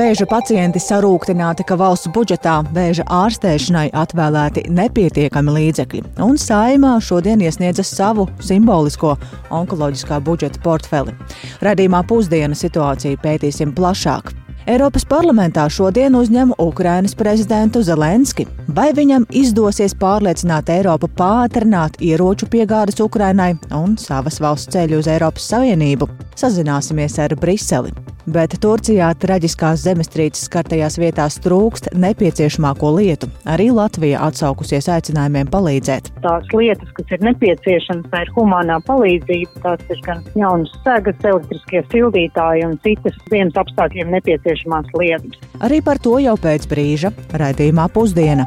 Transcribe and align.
vēža 0.00 0.24
pacienti 0.28 0.80
sarūktināti, 0.80 1.64
ka 1.66 1.76
valsts 1.76 2.08
budžetā 2.14 2.60
vēža 2.72 3.04
ārstēšanai 3.12 3.90
atvēlēti 4.00 4.64
nepietiekami 4.72 5.54
līdzekļi, 5.58 6.02
un 6.24 6.38
saimā 6.40 6.94
šodien 7.04 7.42
iesniedzas 7.44 7.92
savu 7.98 8.28
simbolisko 8.44 9.16
onkoloģiskā 9.60 10.22
budžeta 10.24 10.62
portfeli. 10.64 11.16
Radījumā 11.64 12.04
pusdiena 12.08 12.56
situāciju 12.56 13.20
pētīsim 13.20 13.74
plašāk. 13.76 14.32
Eiropas 14.68 15.06
parlamentā 15.08 15.62
šodien 15.72 16.12
uzņem 16.18 16.52
Ukrainas 16.60 17.14
prezidentu 17.16 17.80
Zelenski. 17.82 18.44
Vai 18.68 18.90
viņam 18.92 19.24
izdosies 19.32 19.94
pārliecināt 19.96 20.68
Eiropu 20.74 21.08
pātrināt 21.16 21.96
ieroču 22.04 22.50
piegādes 22.52 23.00
Ukrainai 23.00 23.54
un 23.72 23.96
savas 23.96 24.36
valsts 24.40 24.76
ceļu 24.76 25.00
uz 25.00 25.08
Eiropas 25.08 25.48
Savienību? 25.54 26.10
Sazināsimies 26.36 27.16
ar 27.24 27.36
Briseli. 27.40 27.96
Bet 28.30 28.52
Turcijā 28.62 29.08
traģiskās 29.18 29.80
zemestrīces 29.82 30.44
skartajās 30.46 30.98
vietās 31.00 31.38
trūkst 31.42 31.88
nepieciešamāko 31.96 32.92
lietu. 32.98 33.30
Arī 33.48 33.70
Latvija 33.74 34.20
atsaukusies 34.28 34.90
aicinājumiem 34.92 35.48
palīdzēt. 35.50 36.12
Tās 36.22 36.52
lietas, 36.54 36.92
kas 36.94 37.14
ir 37.16 37.24
nepieciešamas, 37.26 38.06
tā 38.12 38.22
ir 38.26 38.32
humanā 38.36 38.76
palīdzība, 38.86 39.64
tās 39.64 39.82
ir 39.90 40.02
gan 40.04 40.20
jaunas 40.36 40.74
segas, 40.84 41.18
elektriskie 41.24 41.82
sildītāji 41.88 42.66
un 42.68 42.76
citas 42.84 43.16
dienas 43.32 43.56
apstākļiem 43.64 44.12
nepieciešamās 44.50 44.86
lietas. 44.98 45.38
Arī 45.60 45.80
par 45.82 45.98
to 45.98 46.18
jau 46.18 46.36
pēc 46.36 46.66
brīža 46.68 47.12
raidījumā 47.32 47.88
pusdiena. 47.92 48.46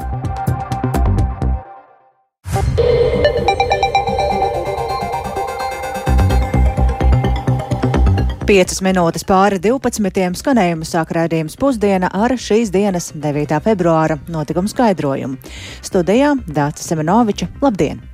Piecas 8.44 8.82
minūtes 8.84 9.24
pāri 9.24 9.56
12. 9.56 10.36
skanējumu 10.36 10.84
sāk 10.84 11.14
raidījums 11.16 11.56
pusdiena 11.56 12.10
ar 12.12 12.36
šīs 12.36 12.68
dienas 12.70 13.08
9. 13.16 13.56
februāra 13.64 14.18
notikumu 14.28 14.68
skaidrojumu. 14.68 15.38
Studijā 15.80 16.34
Dācis 16.44 16.92
Semenoviča. 16.92 17.48
Labdien! 17.64 18.04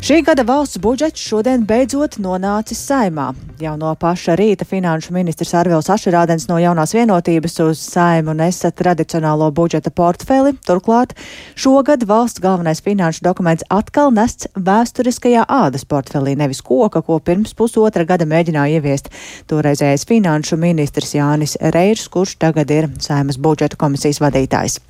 Šī 0.00 0.22
gada 0.24 0.40
valsts 0.48 0.78
budžets 0.80 1.20
šodien 1.20 1.66
beidzot 1.68 2.14
nonācis 2.24 2.78
saimā. 2.88 3.26
Jau 3.60 3.74
no 3.76 3.90
paša 4.00 4.32
rīta 4.40 4.64
finanšu 4.64 5.12
ministrs 5.12 5.50
Arvils 5.60 5.90
Ašerādens 5.92 6.46
no 6.48 6.56
jaunās 6.56 6.94
vienotības 6.96 7.58
uz 7.66 7.82
saimu 7.84 8.32
nesa 8.38 8.70
tradicionālo 8.72 9.50
budžeta 9.52 9.92
portfeli. 9.92 10.54
Turklāt 10.64 11.12
šogad 11.52 12.06
valsts 12.08 12.40
galvenais 12.40 12.80
finanšu 12.80 13.26
dokuments 13.28 13.66
atkal 13.68 14.08
nests 14.16 14.48
vēsturiskajā 14.56 15.44
ādas 15.44 15.84
portfelī, 15.84 16.32
nevis 16.32 16.62
koka, 16.64 17.04
ko 17.04 17.20
pirms 17.20 17.52
pusotra 17.52 18.08
gada 18.08 18.24
mēģināja 18.24 18.80
ieviest 18.80 19.12
toreizējais 19.52 20.08
finanšu 20.08 20.56
ministrs 20.64 21.12
Jānis 21.18 21.58
Reirs, 21.76 22.08
kurš 22.08 22.38
tagad 22.40 22.72
ir 22.72 22.88
saimas 23.04 23.36
budžeta 23.36 23.76
komisijas 23.76 24.24
vadītājs. 24.24 24.80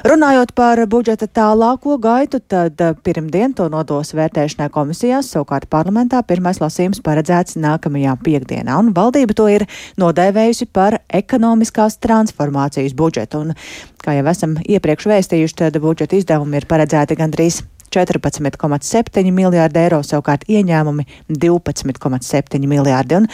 Runājot 0.00 0.54
par 0.56 0.80
budžeta 0.88 1.26
tālāko 1.28 1.98
gaitu, 2.00 2.38
tad 2.40 2.80
eh, 2.80 2.94
pirmdien 3.04 3.52
to 3.52 3.66
nodos 3.68 4.14
vērtēšanai 4.16 4.70
komisijās, 4.72 5.28
savukārt 5.34 5.68
parlamentā 5.68 6.22
pirmais 6.24 6.56
lasījums 6.62 7.02
paredzēts 7.04 7.58
nākamajā 7.60 8.14
piekdienā, 8.24 8.78
un 8.80 8.94
valdība 8.96 9.36
to 9.36 9.50
ir 9.52 9.66
nodēvējusi 10.00 10.70
par 10.72 11.02
ekonomiskās 11.20 11.98
transformācijas 12.00 12.96
budžetu. 12.96 13.42
Un, 13.44 13.52
kā 14.00 14.16
jau 14.16 14.24
esam 14.32 14.56
iepriekš 14.64 15.10
vēstījuši, 15.12 15.58
tad 15.66 15.76
budžeta 15.84 16.16
izdevumi 16.16 16.62
ir 16.62 16.68
paredzēti 16.70 17.20
gandrīz 17.20 17.60
14,7 17.90 19.32
miljārdi 19.34 19.80
eiro, 19.82 20.00
savukārt 20.06 20.46
ieņēmumi 20.50 21.06
12,7 21.28 22.66
miljārdi. 22.70 23.18
Un 23.18 23.26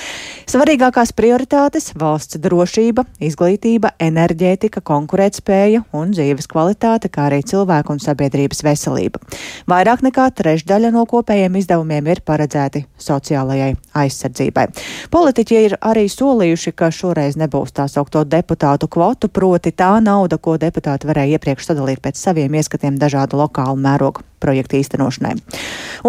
svarīgākās 0.48 1.12
prioritātes- 1.16 1.92
valsts 2.02 2.40
drošība, 2.40 3.04
izglītība, 3.20 3.92
enerģētika, 4.00 4.80
konkurētspēja 4.80 5.84
un 5.92 6.12
dzīves 6.12 6.48
kvalitāte, 6.48 7.10
kā 7.12 7.28
arī 7.28 7.42
cilvēku 7.44 7.92
un 7.92 7.98
sabiedrības 8.00 8.62
veselība. 8.64 9.20
Vairāk 9.68 10.02
nekā 10.06 10.30
trešdaļa 10.40 10.92
no 10.92 11.04
kopējiem 11.06 11.56
izdevumiem 11.60 12.06
ir 12.06 12.22
paredzēti 12.24 12.86
sociālajai 12.98 13.76
aizsardzībai. 13.94 14.66
Politiķi 15.10 15.60
ir 15.66 15.76
arī 15.80 16.06
solījuši, 16.08 16.72
ka 16.72 16.90
šoreiz 16.90 17.36
nebūs 17.36 17.72
tā 17.76 17.88
saukto 17.88 18.24
deputātu 18.24 18.88
kvotu, 18.88 19.28
proti 19.28 19.72
tā 19.72 20.00
nauda, 20.02 20.38
ko 20.38 20.56
deputāti 20.56 21.06
varēja 21.06 21.36
iepriekš 21.36 21.72
sadalīt 21.72 22.00
pēc 22.00 22.16
saviem 22.16 22.54
ieskatiem 22.54 22.98
dažādu 22.98 23.42
lokālu 23.42 23.76
mērogu 23.76 24.24
projekta 24.42 24.78
īstenošanai. 24.80 25.36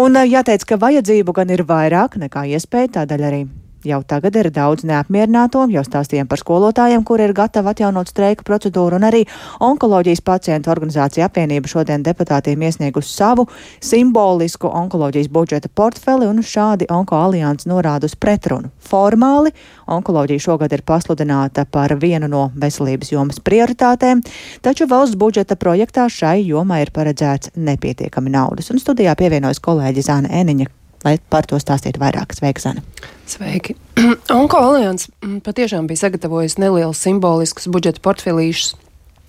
Un 0.00 0.18
jāteic, 0.24 0.66
ka 0.68 0.80
vajadzību 0.80 1.34
gan 1.36 1.54
ir 1.54 1.64
vairāk 1.68 2.18
nekā 2.20 2.48
iespēja, 2.56 2.98
tādēļ 3.00 3.26
arī 3.30 3.42
Jau 3.88 4.02
tagad 4.04 4.34
ir 4.36 4.50
daudz 4.52 4.84
neapmierināto, 4.84 5.62
jau 5.72 5.82
stāstījām 5.86 6.28
par 6.28 6.40
skolotājiem, 6.42 7.04
kuri 7.08 7.24
ir 7.28 7.32
gatavi 7.36 7.70
atjaunot 7.70 8.10
streika 8.10 8.44
procedūru, 8.44 8.98
un 8.98 9.06
arī 9.08 9.22
onkoloģijas 9.64 10.20
pacientu 10.26 10.72
organizācija 10.74 11.28
apvienība 11.28 11.70
šodien 11.70 12.04
deputātiem 12.04 12.66
iesniegusi 12.68 13.14
savu 13.14 13.46
simbolisku 13.80 14.68
onkoloģijas 14.68 15.30
budžeta 15.32 15.72
portfeli, 15.72 16.28
un 16.28 16.44
šādi 16.44 16.90
Onko 16.92 17.16
alianses 17.16 17.70
norāda 17.70 18.10
uz 18.10 18.16
pretrunu. 18.20 18.68
Formāli 18.90 19.54
onkoloģija 19.88 20.44
šogad 20.50 20.74
ir 20.76 20.84
pasludināta 20.84 21.64
par 21.64 21.96
vienu 21.96 22.28
no 22.28 22.48
veselības 22.60 23.14
jomas 23.14 23.40
prioritātēm, 23.40 24.20
taču 24.60 24.88
valsts 24.90 25.16
budžeta 25.16 25.56
projektā 25.56 26.10
šai 26.12 26.42
jomai 26.44 26.82
ir 26.84 26.92
paredzēts 26.92 27.54
nepietiekami 27.56 28.36
naudas, 28.36 28.68
un 28.68 28.84
studijā 28.84 29.16
pievienojas 29.16 29.64
kolēģi 29.64 30.04
Zāna 30.10 30.34
Eniņa, 30.42 30.68
lai 31.04 31.18
par 31.30 31.46
to 31.48 31.58
stāstītu 31.60 32.00
vairāk. 32.02 32.34
Sveika, 32.36 32.62
Zana! 32.62 32.82
Sveiki! 33.28 33.76
Onko 34.38 34.60
alians 34.70 35.08
mm, 35.22 35.40
patiešām 35.46 35.88
bija 35.90 36.06
sagatavojis 36.06 36.58
nelielus 36.62 37.02
simboliskus 37.04 37.68
budžeta 37.70 38.02
portfelīšus 38.04 38.76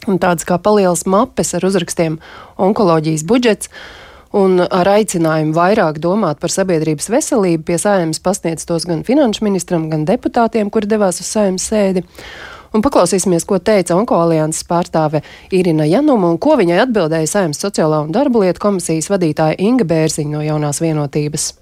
un 0.08 0.20
tādas 0.22 0.48
kā 0.48 0.60
palielas 0.62 1.06
mapes 1.10 1.54
ar 1.58 1.66
uzrakstiem 1.68 2.20
onkoloģijas 2.62 3.26
budžets. 3.28 3.72
Un 4.30 4.62
ar 4.62 4.86
aicinājumu 4.86 5.56
vairāk 5.58 5.98
domāt 6.04 6.38
par 6.38 6.54
sabiedrības 6.54 7.08
veselību 7.10 7.64
pie 7.66 7.80
saimnes 7.82 8.22
pasniedz 8.22 8.68
tos 8.70 8.86
gan 8.86 9.02
finanšu 9.08 9.42
ministram, 9.48 9.88
gan 9.90 10.04
deputātiem, 10.06 10.70
kuri 10.70 10.86
devās 10.92 11.18
uz 11.24 11.32
saimnes 11.34 11.66
sēdi. 11.66 12.04
Un 12.74 12.84
paklausīsimies, 12.86 13.48
ko 13.50 13.58
teica 13.60 13.98
Onkoalianses 13.98 14.68
pārstāve 14.70 15.24
Irina 15.56 15.88
Januma 15.90 16.30
un 16.30 16.38
ko 16.42 16.58
viņai 16.60 16.84
atbildēja 16.86 17.32
Saimnes 17.32 17.62
sociālā 17.64 18.04
un 18.06 18.14
darba 18.14 18.44
lietu 18.44 18.62
komisijas 18.68 19.10
vadītāja 19.10 19.58
Inga 19.58 19.88
Bērziņa 19.90 20.38
no 20.38 20.46
jaunās 20.46 20.84
vienotības. 20.84 21.54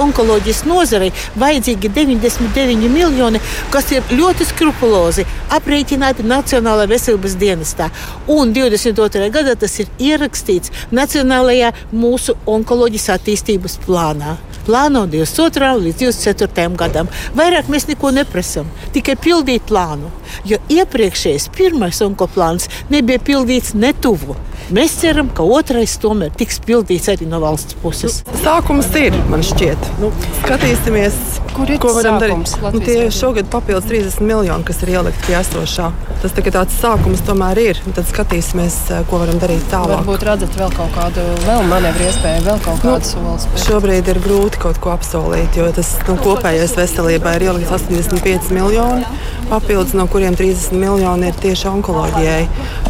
Onkoloģijas 0.00 0.62
nozarei 0.64 1.10
vajadzīgi 1.36 1.90
99 1.92 2.88
miljoni, 2.88 3.40
kas 3.70 3.90
ir 3.92 4.06
ļoti 4.16 4.46
skrupulozi 4.48 5.26
aprēķināti 5.52 6.24
Nacionālajā 6.24 6.88
veselības 6.88 7.34
dienestā. 7.36 7.90
Un 8.32 8.54
22. 8.56 9.28
gadā 9.34 9.52
tas 9.60 9.74
ir 9.84 9.90
ierakstīts 10.00 10.72
Nacionālajā 10.96 11.74
mūsu 11.92 12.38
onkoloģijas 12.48 13.10
attīstības 13.18 13.76
plānā. 13.84 14.38
Plāno 14.64 15.04
22. 15.12 15.70
līdz 15.84 16.06
24. 16.06 16.66
gadam. 16.80 17.12
Vairāk 17.36 17.68
mēs 17.68 17.84
neko 17.90 18.14
neprasām, 18.16 18.72
tikai 18.96 19.18
pildīt 19.20 19.68
plānu. 19.68 20.08
Jo 20.48 20.56
iepriekšējais 20.72 21.50
pirmais 21.52 22.00
onkoplāns 22.00 22.70
nebija 22.88 23.20
pildīts 23.20 23.76
netuvu. 23.76 24.40
Mēs 24.72 24.94
ceram, 25.02 25.28
ka 25.36 25.44
otrais 25.44 25.98
tomēr 26.00 26.30
tiks 26.40 26.56
pildīts 26.64 27.10
arī 27.12 27.26
no 27.28 27.42
valsts 27.42 27.76
puses. 27.82 28.22
Nu, 28.24 28.38
sākums 28.40 28.86
ir, 28.96 29.12
man 29.28 29.42
šķiet. 29.44 29.88
Nu, 30.00 30.08
skatīsimies, 30.38 31.18
Kur 31.52 31.68
ko 31.82 31.90
varam 31.92 32.16
sākums 32.16 32.54
darīt. 32.56 32.72
Nu, 32.78 32.80
tie 32.86 33.10
šogad 33.12 33.50
papildus 33.52 33.90
30 33.90 34.24
miljoni, 34.24 34.64
kas 34.64 34.80
ir 34.86 34.94
ielikti 34.94 35.26
pie 35.26 35.36
esošā. 35.42 35.90
Tas 36.22 36.32
tā, 36.32 36.44
tāds 36.54 36.78
sākums 36.80 37.20
tomēr 37.26 37.60
ir. 37.60 37.82
Tad 37.98 38.08
skatīsimies, 38.08 38.78
eh, 38.96 39.04
ko 39.10 39.20
varam 39.20 39.42
darīt 39.42 39.68
tālāk. 39.68 40.06
Varbūt 40.06 40.24
redzat 40.30 40.56
vēl 40.62 40.72
kaut 40.78 40.96
kādu 40.96 41.26
vēl 41.44 41.68
manevru 41.68 42.08
iespēju, 42.08 42.46
vēl 42.48 42.64
kaut 42.64 42.80
kādu 42.80 43.12
Nu, 43.20 43.36
solis. 43.36 43.46
Šobrīd 43.66 44.08
ir 44.08 44.22
grūti 44.24 44.64
kaut 44.64 44.80
ko 44.80 44.96
apsolīt, 44.96 45.52
jo 45.60 45.68
tas 45.76 45.98
nu, 46.08 46.16
kopējais 46.16 46.72
veselībai 46.80 47.36
ir 47.36 47.48
ielikts 47.50 47.76
85 47.76 48.48
miljoni, 48.56 49.04
papildus 49.52 49.92
no 49.92 50.08
kuriem 50.08 50.32
30 50.32 50.72
miljoni 50.72 51.28
ir 51.28 51.40
tieši 51.44 51.68
onkoloģijai. 51.76 52.44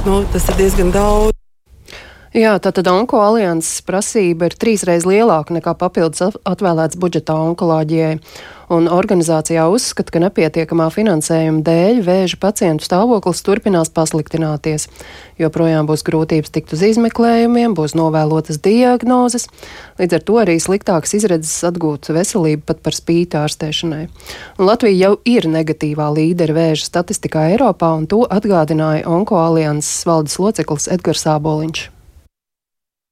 Nu, 0.07 0.23
tas 0.31 0.47
ir 0.47 0.63
diezgan 0.63 0.95
daudz. 0.95 1.32
Jā, 2.33 2.55
tātad 2.65 2.87
Onko 2.89 3.19
alianses 3.21 3.83
prasība 3.85 4.47
ir 4.49 4.55
trīsreiz 4.57 5.05
lielāka 5.05 5.53
nekā 5.53 5.75
papildus 5.77 6.23
at- 6.25 6.39
atvēlēts 6.49 6.97
budžetā 6.97 7.35
onkoloģijai. 7.37 8.23
Un 8.73 8.89
organizācijā 8.89 9.67
uzskata, 9.69 10.15
ka 10.15 10.23
nepietiekamā 10.25 10.87
finansējuma 10.89 11.61
dēļ 11.61 12.01
vēža 12.07 12.41
pacientu 12.41 12.89
stāvoklis 12.89 13.45
turpinās 13.45 13.93
pasliktināties. 13.93 14.89
Joprojām 15.37 15.85
būs 15.85 16.07
grūtības 16.09 16.49
tikt 16.49 16.73
uz 16.73 16.81
izmeklējumiem, 16.89 17.77
būs 17.77 17.93
novēlotas 17.93 18.65
diagnozes, 18.65 19.51
līdz 20.01 20.17
ar 20.17 20.25
to 20.25 20.41
arī 20.41 20.57
sliktākas 20.57 21.13
izredzes 21.13 21.61
atgūt 21.69 22.09
veselību 22.17 22.65
pat 22.65 22.81
par 22.81 22.97
spīti 22.97 23.37
ārstēšanai. 23.37 24.09
Un 24.57 24.71
Latvija 24.73 25.11
jau 25.11 25.17
ir 25.29 25.53
negatīvā 25.53 26.09
līdera 26.17 26.57
vēža 26.57 26.89
statistikā 26.89 27.51
Eiropā, 27.53 27.93
un 27.93 28.09
to 28.09 28.25
atgādināja 28.25 29.05
Onko 29.05 29.37
alianses 29.37 30.07
valdes 30.09 30.41
loceklis 30.41 30.89
Edgars 30.89 31.29
Āboliņš. 31.29 31.91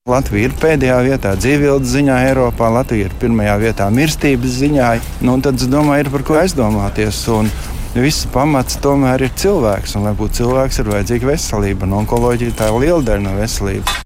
Latvija 0.08 0.48
ir 0.48 0.54
pēdējā 0.56 0.94
vietā 1.04 1.34
dzīvības 1.36 1.90
ziņā 1.92 2.14
Eiropā, 2.30 2.70
Latvija 2.72 3.10
ir 3.10 3.16
pirmajā 3.20 3.58
vietā 3.60 3.90
mirstības 3.92 4.54
ziņā. 4.62 4.86
Nu, 5.20 5.34
tad 5.44 5.60
es 5.60 5.68
domāju, 5.68 6.06
ir 6.06 6.10
par 6.14 6.24
ko 6.24 6.38
aizdomāties. 6.40 7.18
Un 7.36 7.50
Viss 7.90 8.22
pamats 8.30 8.78
tomēr 8.78 9.26
ir 9.26 9.32
cilvēks, 9.34 9.96
un 9.98 10.04
lai 10.06 10.14
būtu 10.14 10.38
cilvēks, 10.38 10.78
ir 10.78 10.90
vajadzīga 10.92 11.26
veselība. 11.32 11.88
Un 11.88 11.98
onkoloģija 12.00 12.56
tā 12.56 12.70
ir 12.70 12.80
liela 12.84 13.02
daļa 13.02 13.24
no 13.26 13.36
veselības. 13.36 14.00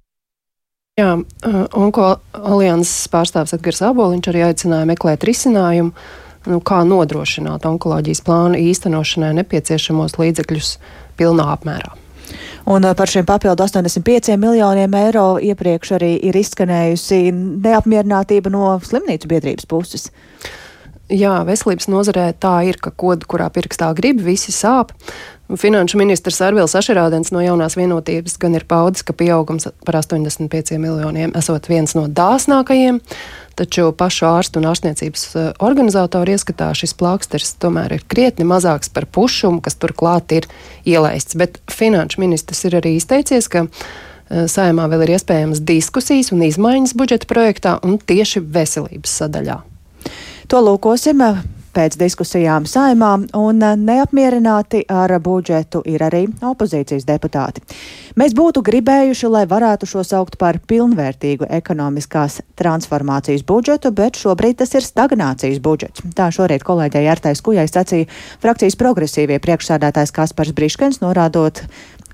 Jā, 0.99 1.11
Onko 1.76 2.11
alianses 2.32 3.11
pārstāvs 3.12 3.55
Edgars 3.55 3.82
Aboliņš 3.85 4.31
arī 4.32 4.47
aicināja 4.49 4.88
meklēt 4.88 5.26
risinājumu, 5.29 5.93
nu, 6.49 6.62
kā 6.64 6.81
nodrošināt 6.88 7.69
onkoloģijas 7.70 8.25
plānu 8.25 8.62
īstenošanai 8.70 9.35
nepieciešamos 9.43 10.17
līdzekļus 10.19 10.79
pilnā 11.20 11.52
apmērā. 11.55 11.93
Un 12.64 12.87
par 12.96 13.11
šiem 13.12 13.26
papildu 13.28 13.62
85 13.66 14.38
miljoniem 14.40 14.94
eiro 14.96 15.25
iepriekš 15.37 15.90
arī 15.99 16.14
ir 16.31 16.37
izskanējusi 16.40 17.19
neapmierinātība 17.34 18.52
no 18.52 18.78
slimnīcu 18.81 19.28
biedrības 19.28 19.69
puses. 19.69 20.08
Jā, 21.12 21.42
veselības 21.44 21.84
nozarē 21.92 22.30
tā 22.40 22.62
ir, 22.64 22.78
ka 22.80 22.88
kodu, 22.88 23.26
kurā 23.28 23.50
pirkstā 23.52 23.90
grib, 23.96 24.22
visi 24.24 24.54
sāp. 24.56 24.94
Finanšu 25.60 25.98
ministrs 26.00 26.38
Arvils 26.40 26.72
Ašerādens 26.78 27.28
no 27.34 27.42
jaunās 27.44 27.74
vienotības 27.76 28.38
gan 28.40 28.54
ir 28.56 28.64
paudis, 28.64 29.04
ka 29.04 29.12
pieaugums 29.12 29.68
par 29.84 29.98
85 30.00 30.78
miljoniem 30.80 31.34
esot 31.36 31.68
viens 31.68 31.92
no 31.92 32.06
dāsnākajiem, 32.08 33.02
taču 33.60 33.90
pašu 33.92 34.24
ārstu 34.30 34.62
un 34.62 34.70
ārstniecības 34.70 35.26
eh, 35.36 35.50
organizatoru 35.60 36.32
ieskatā 36.32 36.70
šis 36.72 36.96
plāksters 36.96 37.52
tomēr 37.60 37.98
ir 37.98 38.06
krietni 38.08 38.48
mazāks 38.48 38.88
par 38.88 39.04
pušumu, 39.04 39.60
kas 39.60 39.76
turklāt 39.76 40.32
ir 40.32 40.48
ielaists. 40.88 41.36
Bet 41.36 41.60
finanšu 41.68 42.24
ministrs 42.24 42.64
ir 42.64 42.78
arī 42.80 42.94
izteicies, 42.96 43.50
ka 43.52 43.66
eh, 43.68 44.48
saimā 44.48 44.88
vēl 44.88 45.04
ir 45.04 45.18
iespējamas 45.18 45.60
diskusijas 45.60 46.32
un 46.32 46.48
izmaiņas 46.48 46.96
budžeta 46.96 47.28
projektā 47.28 47.76
un 47.84 48.00
tieši 48.00 48.40
veselības 48.40 49.20
sadaļā. 49.20 49.60
To 50.49 50.61
lūkosim 50.61 51.23
pēc 51.75 51.96
diskusijām 51.99 52.69
saimā, 52.70 53.11
un 53.35 53.62
neapmierināti 53.81 54.85
ar 54.91 55.17
budžetu 55.23 55.82
ir 55.91 56.05
arī 56.06 56.25
opozīcijas 56.44 57.06
deputāti. 57.08 57.64
Mēs 58.20 58.35
būtu 58.37 58.62
gribējuši, 58.67 59.31
lai 59.32 59.44
varētu 59.50 59.88
šo 59.91 60.05
saukt 60.06 60.38
par 60.38 60.61
pilnvērtīgu 60.70 61.49
ekonomiskās 61.58 62.41
transformācijas 62.61 63.43
budžetu, 63.49 63.91
bet 63.91 64.20
šobrīd 64.20 64.61
tas 64.62 64.75
ir 64.79 64.87
stagnācijas 64.87 65.61
budžets. 65.64 66.05
Tā 66.14 66.31
šorīt 66.35 66.67
kolēģei 66.67 67.11
Artais 67.11 67.43
Kujai 67.44 67.67
sacīja 67.70 68.11
frakcijas 68.44 68.79
progresīvie 68.79 69.40
priekšsādātājs 69.43 70.14
Kaspars 70.14 70.55
Briškens, 70.55 71.02
norādot, 71.02 71.64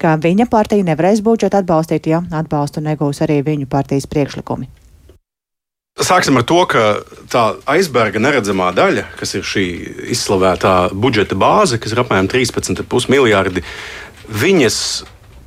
ka 0.00 0.16
viņa 0.16 0.48
partija 0.48 0.88
nevarēs 0.88 1.20
budžetu 1.26 1.60
atbalstīt, 1.60 2.08
ja 2.08 2.24
atbalstu 2.32 2.80
negūs 2.84 3.20
arī 3.26 3.42
viņu 3.44 3.68
partijas 3.68 4.08
priekšlikumi. 4.08 4.79
Sāksim 5.98 6.38
ar 6.38 6.44
to, 6.46 6.60
ka 6.70 6.82
tā 7.32 7.42
aizberga 7.68 8.20
neredzamā 8.22 8.70
daļa, 8.76 9.08
kas 9.18 9.34
ir 9.34 9.46
šī 9.46 9.64
izslavētā 10.14 10.74
budžeta 10.94 11.34
bāze, 11.38 11.80
kas 11.82 11.92
ir 11.92 12.02
apmēram 12.04 12.30
13,5 12.30 13.10
miljardi, 13.10 13.64
viņas 14.30 14.78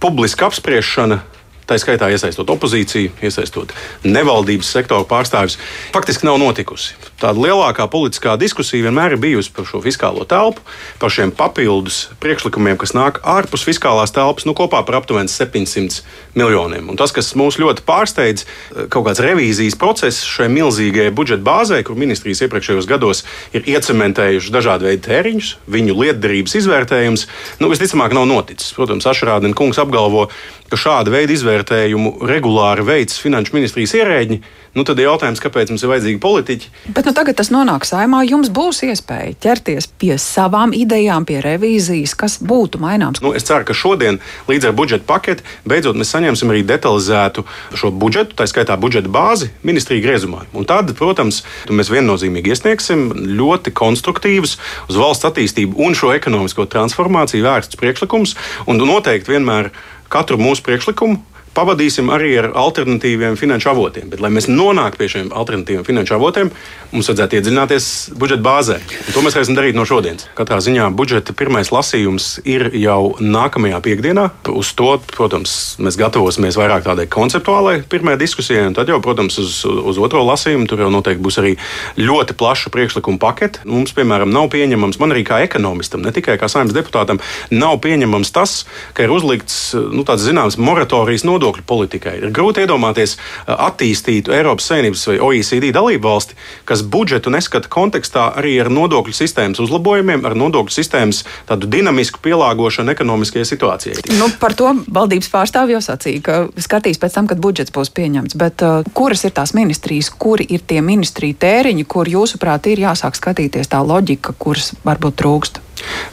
publiska 0.04 0.50
apspriešana 0.52 1.22
Tā 1.70 1.78
skaitā 1.80 2.10
iesaistot 2.12 2.50
opozīciju, 2.52 3.14
iesaistot 3.24 3.72
nevaldības 4.04 4.72
sektoru 4.76 5.06
pārstāvjus, 5.08 5.56
faktiski 5.94 6.28
nav 6.28 6.40
notikusi. 6.42 6.98
Tāda 7.22 7.40
lielākā 7.40 7.86
politiskā 7.92 8.36
diskusija 8.40 8.84
vienmēr 8.90 9.16
ir 9.16 9.22
bijusi 9.24 9.54
par 9.56 9.68
šo 9.70 9.80
fiskālo 9.84 10.26
telpu, 10.28 10.64
par 11.00 11.14
šiem 11.14 11.32
papildus 11.36 12.10
priekšlikumiem, 12.24 12.76
kas 12.82 12.92
nāk 12.98 13.22
ārpus 13.24 13.64
fiskālās 13.64 14.12
telpas, 14.12 14.44
nu 14.50 14.56
kopā 14.58 14.82
par 14.84 15.00
aptuveni 15.00 15.32
700 15.32 16.02
miljoniem. 16.36 16.90
Un 16.92 17.00
tas, 17.00 17.14
kas 17.16 17.32
mūs 17.40 17.60
ļoti 17.62 17.86
pārsteidz, 17.88 18.44
kaut 18.92 19.08
kāds 19.08 19.24
revīzijas 19.24 19.80
process 19.80 20.28
šai 20.28 20.50
milzīgajai 20.52 21.16
budžeta 21.16 21.48
bāzē, 21.48 21.80
kur 21.88 22.00
ministrijas 22.00 22.44
iepriekšējos 22.44 22.90
gados 22.92 23.24
ir 23.56 23.64
iecementējuši 23.72 24.52
dažādu 24.52 24.90
veidu 24.90 25.08
tēriņus, 25.08 25.54
viņu 25.72 25.96
lietderības 26.02 26.58
izvērtējums, 26.60 27.28
nu, 27.64 27.72
visticamāk 27.72 28.18
nav 28.18 28.28
noticis. 28.28 28.76
Protams, 28.76 29.08
Ašrādena 29.08 29.56
kungs 29.56 29.80
apgalvo, 29.80 30.28
ka 30.74 30.80
šāda 30.80 31.14
veida 31.14 31.36
izvērtējumu 31.36 32.18
regulāri 32.26 32.86
veids 32.88 33.20
finanšu 33.22 33.54
ministrijas 33.54 33.94
ierēģi, 34.00 34.40
nu 34.74 34.86
tad 34.88 34.98
ir 34.98 35.06
jautājums, 35.06 35.42
kāpēc 35.44 35.70
mums 35.70 35.84
ir 35.86 35.92
vajadzīgi 35.92 36.22
politiķi. 36.24 36.72
Bet 36.96 37.06
nu, 37.06 37.14
tagad 37.14 37.38
tas 37.38 37.52
nonāk 37.54 37.86
saimā, 37.86 38.24
jums 38.26 38.50
būs 38.54 38.82
iespēja 38.88 39.36
ķerties 39.44 39.88
pie 40.02 40.16
savām 40.22 40.74
idejām, 40.74 41.28
pie 41.30 41.38
revīzijas, 41.46 42.16
kas 42.18 42.40
būtu 42.42 42.82
maināms. 42.82 43.22
Nu, 43.22 43.36
es 43.38 43.46
ceru, 43.46 43.68
ka 43.70 43.78
šodien 43.78 44.18
līdz 44.50 44.72
ar 44.72 44.76
budžeta 44.80 45.06
paketi 45.10 45.46
beidzot 45.70 46.00
mēs 46.00 46.16
saņemsim 46.16 46.56
arī 46.56 46.66
detalizētu 46.74 47.46
šo 47.78 47.94
budžetu, 48.02 48.34
tā 48.40 48.50
skaitā 48.50 48.80
budžeta 48.82 49.14
bāzi 49.14 49.52
ministrija 49.62 50.02
griezumā. 50.08 50.48
Un 50.58 50.66
tad, 50.70 50.90
protams, 50.98 51.44
mēs 51.70 51.94
viennozīmīgi 51.94 52.56
iesniegsim 52.56 53.12
ļoti 53.38 53.76
konstruktīvus 53.78 54.58
uz 54.90 54.98
valsts 54.98 55.30
attīstību 55.30 55.78
un 55.86 55.94
šo 55.98 56.16
ekonomisko 56.18 56.66
transformāciju 56.74 57.46
vērstus 57.46 57.78
priekšlikumus 57.78 58.34
un 58.66 58.82
noteikti 58.82 59.36
vienmēr 59.36 59.70
katru 60.14 60.38
mūsu 60.38 60.62
priekšlikumu 60.66 61.18
pavadīsim 61.54 62.10
arī 62.14 62.34
ar 62.42 62.50
alternatīviem 62.58 63.38
finanšu 63.40 63.72
avotiem. 63.74 64.10
Bet, 64.12 64.22
lai 64.24 64.32
mēs 64.34 64.50
nonāktu 64.50 65.00
pie 65.00 65.10
šiem 65.12 65.32
alternatīviem 65.36 65.86
finanšu 65.86 66.16
avotiem, 66.18 66.52
mums 66.94 67.10
vajadzētu 67.10 67.38
iedziļināties 67.38 67.90
budžeta 68.20 68.46
bāzē. 68.46 68.80
Un 68.82 69.16
to 69.16 69.24
mēs 69.26 69.38
varēsim 69.38 69.58
darīt 69.58 69.78
no 69.78 69.86
šodienas. 69.88 70.28
Katrā 70.38 70.60
ziņā 70.64 70.90
budžeta 70.98 71.36
pirmais 71.38 71.70
lasījums 71.74 72.40
ir 72.50 72.70
jau 72.78 73.14
nākamajā 73.22 73.82
piekdienā. 73.86 74.28
Uz 74.54 74.74
to, 74.78 74.96
protams, 75.14 75.56
mēs 75.84 75.98
gatavosimies 76.02 76.58
vairāk 76.60 76.88
tādai 76.88 77.08
konceptuālai 77.12 77.80
pirmajai 77.90 78.22
diskusijai, 78.24 78.66
un 78.70 78.78
tad 78.78 78.90
jau, 78.90 79.00
protams, 79.04 79.38
uz, 79.42 79.62
uz 79.64 80.02
otro 80.02 80.24
lasījumu 80.26 80.68
tur 80.70 80.86
jau 80.86 80.90
noteikti 80.94 81.24
būs 81.24 81.40
arī 81.42 81.56
ļoti 82.02 82.38
plaša 82.40 82.74
priekšlikuma 82.74 83.22
pakete. 83.22 83.64
Mums, 83.70 83.94
piemēram, 83.98 84.34
nav 84.34 84.50
pieņemams, 84.54 85.00
man 85.02 85.14
arī 85.14 85.26
kā 85.28 85.44
ekonomistam, 85.46 86.04
ne 86.06 86.14
tikai 86.16 86.40
kā 86.42 86.50
saimnes 86.52 86.76
deputātam, 86.76 87.22
nav 87.54 87.78
pieņemams 87.84 88.34
tas, 88.34 88.64
ka 88.98 89.06
ir 89.06 89.14
uzlikts 89.14 89.60
nu, 89.94 90.06
tāds 90.08 90.26
zināms 90.26 90.58
moratorijas 90.62 91.26
nodoklis 91.28 91.43
nodokļu 91.44 91.66
politikai. 91.68 92.18
Ir 92.22 92.32
grūti 92.34 92.64
iedomāties 92.64 93.18
attīstītu 93.48 94.34
Eiropas 94.36 94.70
Savienības 94.72 95.06
vai 95.10 95.18
OECD 95.28 95.72
dalību 95.76 96.08
valsti, 96.08 96.38
kas 96.70 96.84
budžetu 96.84 97.34
neskata 97.34 97.70
kontekstā 97.72 98.30
arī 98.40 98.56
ar 98.64 98.72
nodokļu 98.72 99.16
sistēmas 99.18 99.62
uzlabojumiem, 99.64 100.24
ar 100.26 100.38
nodokļu 100.40 100.74
sistēmas 100.74 101.24
tādu 101.50 101.68
dinamisku 101.72 102.22
pielāgošanu 102.24 102.94
ekonomiskajai 102.94 103.50
situācijai. 103.50 104.06
Nu, 104.20 104.30
par 104.40 104.56
to 104.58 104.72
valdības 104.88 105.32
pārstāvji 105.34 105.78
jau 105.78 105.84
sacīja, 105.84 106.24
ka 106.24 106.40
skatīs 106.64 107.02
pēc 107.02 107.20
tam, 107.20 107.30
kad 107.32 107.44
budžets 107.44 107.74
būs 107.76 107.92
pieņemts. 107.96 108.38
Bet 108.40 108.64
uh, 108.64 108.88
kuras 108.96 109.26
ir 109.28 109.36
tās 109.36 109.56
ministrijas, 109.58 110.12
kuri 110.14 110.48
ir 110.56 110.64
tie 110.68 110.82
ministriju 110.86 111.40
tēriņi, 111.44 111.88
kur 111.90 112.10
jūsuprāt 112.10 112.72
ir 112.72 112.86
jāsāk 112.88 113.20
skatīties 113.20 113.72
tā 113.74 113.84
loģika, 113.84 114.38
kuras 114.40 114.74
varbūt 114.86 115.20
trūkst? 115.20 115.63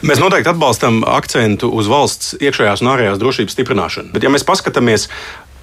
Mēs 0.01 0.21
noteikti 0.21 0.49
atbalstam 0.49 1.03
akcentu 1.05 1.69
uz 1.77 1.89
valsts 1.91 2.33
iekšējās 2.41 2.81
un 2.81 2.91
ārējās 2.95 3.21
drošības 3.21 3.55
stiprināšanu. 3.57 4.13
Bet, 4.15 4.25
ja 4.25 4.31
mēs 4.33 4.45
paskatāmies 4.47 5.07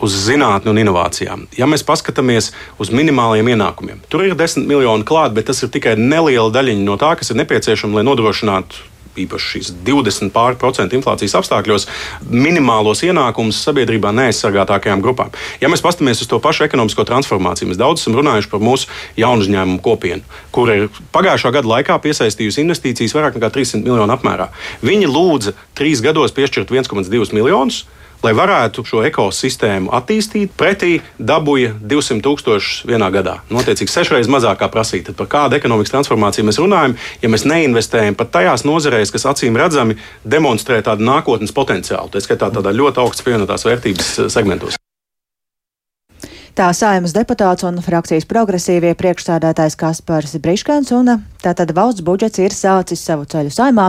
uz 0.05 0.15
zinātnē 0.29 0.71
un 0.71 0.79
inovācijām. 0.79 1.49
Ja 1.59 1.67
mēs 1.67 1.83
paskatāmies 1.87 2.53
uz 2.79 2.93
minimāliem 2.95 3.51
ienākumiem, 3.55 4.05
tur 4.13 4.23
ir 4.29 4.37
10 4.39 4.69
miljoni 4.71 5.07
klāt, 5.09 5.35
bet 5.35 5.51
tas 5.51 5.65
ir 5.65 5.73
tikai 5.75 5.97
neliela 5.99 6.53
daļiņa 6.55 6.87
no 6.87 6.95
tā, 7.01 7.17
kas 7.19 7.33
ir 7.33 7.41
nepieciešama, 7.43 7.99
lai 7.99 8.07
nodrošinātu 8.07 8.87
īpaši 9.25 9.51
šīs 9.53 9.73
20% 9.87 10.97
inflācijas 10.99 11.37
apstākļos, 11.41 11.89
minimālos 12.31 13.03
ienākumus 13.07 13.61
sabiedrībā 13.67 14.13
neaizsargātākajām 14.17 15.03
grupām. 15.05 15.35
Ja 15.63 15.71
mēs 15.73 15.85
paskatāmies 15.85 16.23
uz 16.25 16.31
to 16.31 16.41
pašu 16.43 16.67
ekonomisko 16.69 17.07
transformāciju, 17.09 17.73
mēs 17.73 17.81
daudz 17.81 18.03
esam 18.03 18.17
runājuši 18.19 18.53
par 18.53 18.65
mūsu 18.65 18.91
jaunu 19.19 19.47
uzņēmumu 19.47 19.83
kopienu, 19.85 20.25
kur 20.55 20.73
ir 20.75 20.89
pagājušā 21.15 21.55
gada 21.59 21.73
laikā 21.75 21.99
piesaistījusi 22.05 22.65
investīcijas 22.65 23.17
vairāk 23.19 23.39
nekā 23.39 23.53
300 23.59 23.85
miljonu 23.85 24.17
apmērā. 24.17 24.51
Viņi 24.85 25.11
lūdza 25.11 25.55
trīs 25.79 26.03
gados 26.05 26.35
piešķirt 26.37 26.75
1,2 26.75 27.35
miljonus 27.37 27.85
lai 28.23 28.33
varētu 28.37 28.85
šo 28.89 29.03
ekosistēmu 29.09 29.93
attīstīt, 29.95 30.55
pretī 30.59 30.99
dabūja 31.19 31.75
200 31.81 32.25
tūkstošus 32.25 32.87
vienā 32.89 33.11
gadā. 33.15 33.39
Notiecīgi 33.53 33.93
sešreiz 33.93 34.31
mazāk 34.31 34.63
kā 34.63 34.71
prasīt. 34.73 35.07
Tad 35.09 35.19
par 35.21 35.31
kādu 35.35 35.59
ekonomikas 35.59 35.95
transformāciju 35.95 36.49
mēs 36.49 36.61
runājam, 36.63 36.97
ja 37.23 37.33
mēs 37.33 37.47
neinvestējam 37.49 38.19
pat 38.19 38.35
tajās 38.39 38.67
nozarēs, 38.69 39.15
kas 39.15 39.29
acīm 39.31 39.59
redzami 39.59 39.99
demonstrē 40.25 40.83
tādu 40.87 41.07
nākotnes 41.07 41.55
potenciālu, 41.55 42.11
tā 42.13 42.25
skaitā 42.25 42.51
tādā 42.55 42.75
ļoti 42.75 43.05
augsts 43.05 43.27
pievienotās 43.27 43.67
vērtības 43.69 44.15
segmentos. 44.35 44.79
Tā 46.59 46.73
saimas 46.75 47.13
deputāts 47.15 47.63
un 47.63 47.77
frakcijas 47.79 48.25
progresīvie 48.27 48.91
priekšstādātājs 48.99 49.77
Kaspars 49.79 50.33
Briškans 50.43 50.89
un 50.91 51.13
tātad 51.39 51.71
valsts 51.71 52.03
budžets 52.03 52.41
ir 52.43 52.51
sācis 52.51 53.05
savu 53.07 53.29
ceļu 53.31 53.53
saimā 53.55 53.85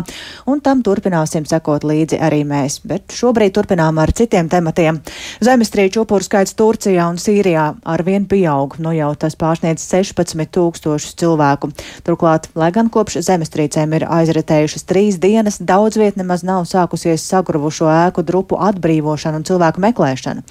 un 0.45 0.61
tam 0.61 0.83
turpināsim 0.85 1.47
sekot 1.49 1.81
līdzi 1.89 2.19
arī 2.21 2.43
mēs. 2.45 2.75
Bet 2.85 3.15
šobrīd 3.17 3.55
turpinām 3.55 3.97
ar 3.97 4.13
citiem 4.13 4.51
tematiem. 4.53 4.99
Zemestrīču 5.41 6.03
upuru 6.03 6.27
skaits 6.27 6.53
Turcijā 6.59 7.07
un 7.09 7.17
Sīrijā 7.17 7.63
arvien 7.89 8.29
pieaug, 8.29 8.77
nu 8.77 8.93
jau 8.93 9.09
tas 9.17 9.33
pārsniedz 9.33 9.88
16 9.89 10.53
tūkstošus 10.53 11.17
cilvēku. 11.23 11.71
Turklāt, 12.05 12.51
lai 12.53 12.69
gan 12.75 12.93
kopš 12.93 13.17
zemestrīcēm 13.31 13.97
ir 13.97 14.05
aizritējušas 14.05 14.85
trīs 14.85 15.17
dienas, 15.17 15.57
daudz 15.57 15.97
viet 15.97 16.21
nemaz 16.21 16.45
nav 16.45 16.69
sākusies 16.69 17.25
sagruvušo 17.33 17.89
ēku 17.95 18.27
drupu 18.29 18.61
atbrīvošana 18.69 19.41
un 19.41 19.49
cilvēku 19.49 19.88
meklēšana 19.89 20.45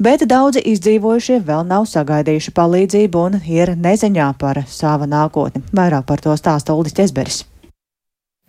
bet 0.00 0.24
daudzi 0.28 0.62
izdzīvojušie 0.72 1.38
vēl 1.46 1.66
nav 1.68 1.86
sagaidījuši 1.90 2.56
palīdzību 2.56 3.22
un 3.28 3.38
ir 3.44 3.76
neziņā 3.76 4.32
par 4.40 4.64
savu 4.66 5.08
nākotni. 5.10 5.62
Vairāk 5.76 6.08
par 6.08 6.24
to 6.24 6.34
stāsta 6.40 6.74
Uldis 6.74 6.96
Česberis. 6.96 7.44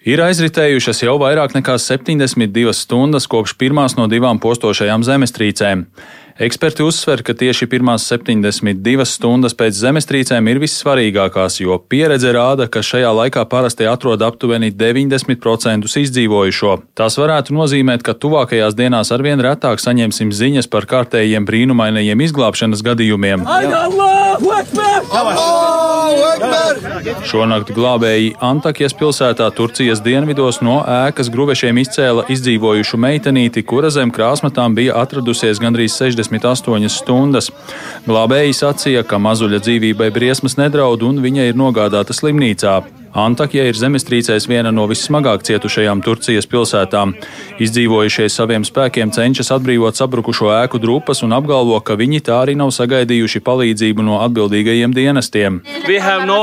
Ir 0.01 0.17
aizritējušas 0.25 1.03
jau 1.03 1.19
vairāk 1.21 1.53
nekā 1.53 1.75
72 1.77 2.71
stundas 2.73 3.27
kopš 3.29 3.53
pirmās 3.53 3.93
no 3.99 4.07
divām 4.09 4.39
postošajām 4.41 5.03
zemestrīcēm. 5.05 5.83
Eksperti 6.41 6.81
uzsver, 6.81 7.21
ka 7.21 7.35
tieši 7.37 7.67
pirmās 7.69 8.07
72 8.09 9.05
stundas 9.05 9.53
pēc 9.53 9.75
zemestrīcēm 9.77 10.47
ir 10.49 10.57
vissvarīgākās, 10.63 11.59
jo 11.61 11.77
pieredze 11.77 12.31
rāda, 12.33 12.65
ka 12.65 12.81
šajā 12.81 13.11
laikā 13.13 13.43
parasti 13.51 13.85
atrod 13.85 14.23
aptuveni 14.25 14.71
90% 14.73 15.85
izdzīvojušo. 16.01 16.73
Tas 16.97 17.19
varētu 17.21 17.53
nozīmēt, 17.53 18.01
ka 18.01 18.17
tuvākajās 18.17 18.73
dienās 18.73 19.13
arvien 19.13 19.43
retāk 19.45 19.83
saņemsim 19.85 20.33
ziņas 20.33 20.71
par 20.73 20.89
kārtējiem 20.89 21.45
brīnumainajiem 21.45 22.25
izglābšanas 22.25 22.81
gadījumiem. 22.89 23.45
Šonakt 27.27 27.69
glābēji 27.75 28.33
Antakijas 28.41 28.95
pilsētā 28.97 29.45
Turcijas 29.53 30.01
dienvidos 30.01 30.61
no 30.65 30.79
ēkas 30.87 31.29
gruvešiem 31.33 31.77
izcēla 31.83 32.25
izdzīvojušu 32.33 32.99
meitenīti, 33.05 33.63
kura 33.67 33.91
zem 33.93 34.09
krāsmatām 34.15 34.73
bija 34.77 34.97
atradusies 35.01 35.61
gandrīz 35.61 35.93
68 36.31 36.89
stundas. 36.91 37.51
Glābēji 38.07 38.57
sacīja, 38.57 39.03
ka 39.07 39.19
mazuļa 39.21 39.61
dzīvībai 39.67 40.09
briesmas 40.15 40.57
nedraud 40.59 41.03
un 41.07 41.21
viņa 41.23 41.51
ir 41.51 41.59
nogādāta 41.59 42.15
slimnīcā. 42.15 43.00
Antakja 43.11 43.65
ir 43.67 43.75
zemestrīcēs 43.75 44.45
viena 44.47 44.71
no 44.71 44.85
vissmagāk 44.87 45.43
cietušajām 45.43 45.99
Turcijas 46.05 46.47
pilsētām. 46.47 47.11
Izdzīvojušie 47.59 48.29
saviem 48.31 48.63
spēkiem 48.63 49.11
cenšas 49.11 49.51
atbrīvot 49.57 49.99
sabrukušo 49.99 50.47
ēku 50.61 50.79
drupas 50.79 51.19
un 51.25 51.35
apgalvo, 51.35 51.75
ka 51.83 51.97
viņi 51.99 52.21
tā 52.29 52.37
arī 52.45 52.55
nav 52.55 52.71
sagaidījuši 52.71 53.43
palīdzību 53.43 54.05
no 54.07 54.21
atbildīgajiem 54.23 54.95
dienestiem. 54.95 55.59
No 56.29 56.39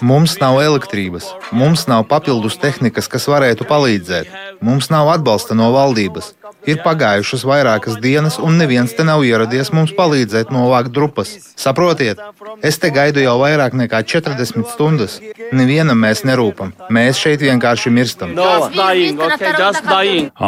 mums 0.00 0.36
nav 0.44 0.60
elektrības, 0.60 1.32
mums 1.56 1.88
nav 1.88 2.04
papildus 2.12 2.60
tehnikas, 2.60 3.08
kas 3.08 3.30
varētu 3.32 3.64
palīdzēt. 3.68 4.28
Mums 4.60 4.92
nav 4.92 5.08
atbalsta 5.16 5.56
no 5.56 5.72
valdības. 5.72 6.34
Ir 6.62 6.78
pagājušas 6.84 7.42
vairākas 7.42 7.96
dienas, 7.98 8.36
un 8.38 8.54
neviens 8.60 8.92
te 8.94 9.02
nav 9.02 9.24
ieradies 9.26 9.72
mums 9.74 9.90
palīdzēt 9.96 10.52
novākt 10.54 10.92
drupas. 10.94 11.32
Saprotiet, 11.58 12.20
es 12.62 12.78
te 12.78 12.90
gaidu 12.94 13.24
jau 13.24 13.34
vairāk 13.40 13.74
nekā 13.74 14.04
40 14.06 14.68
stundas. 14.70 15.18
Nevienam 15.50 15.98
mēs 15.98 16.22
nerūpam. 16.28 16.70
Mēs 16.86 17.18
šeit 17.18 17.42
vienkārši 17.42 17.90
mirstam. 17.90 18.36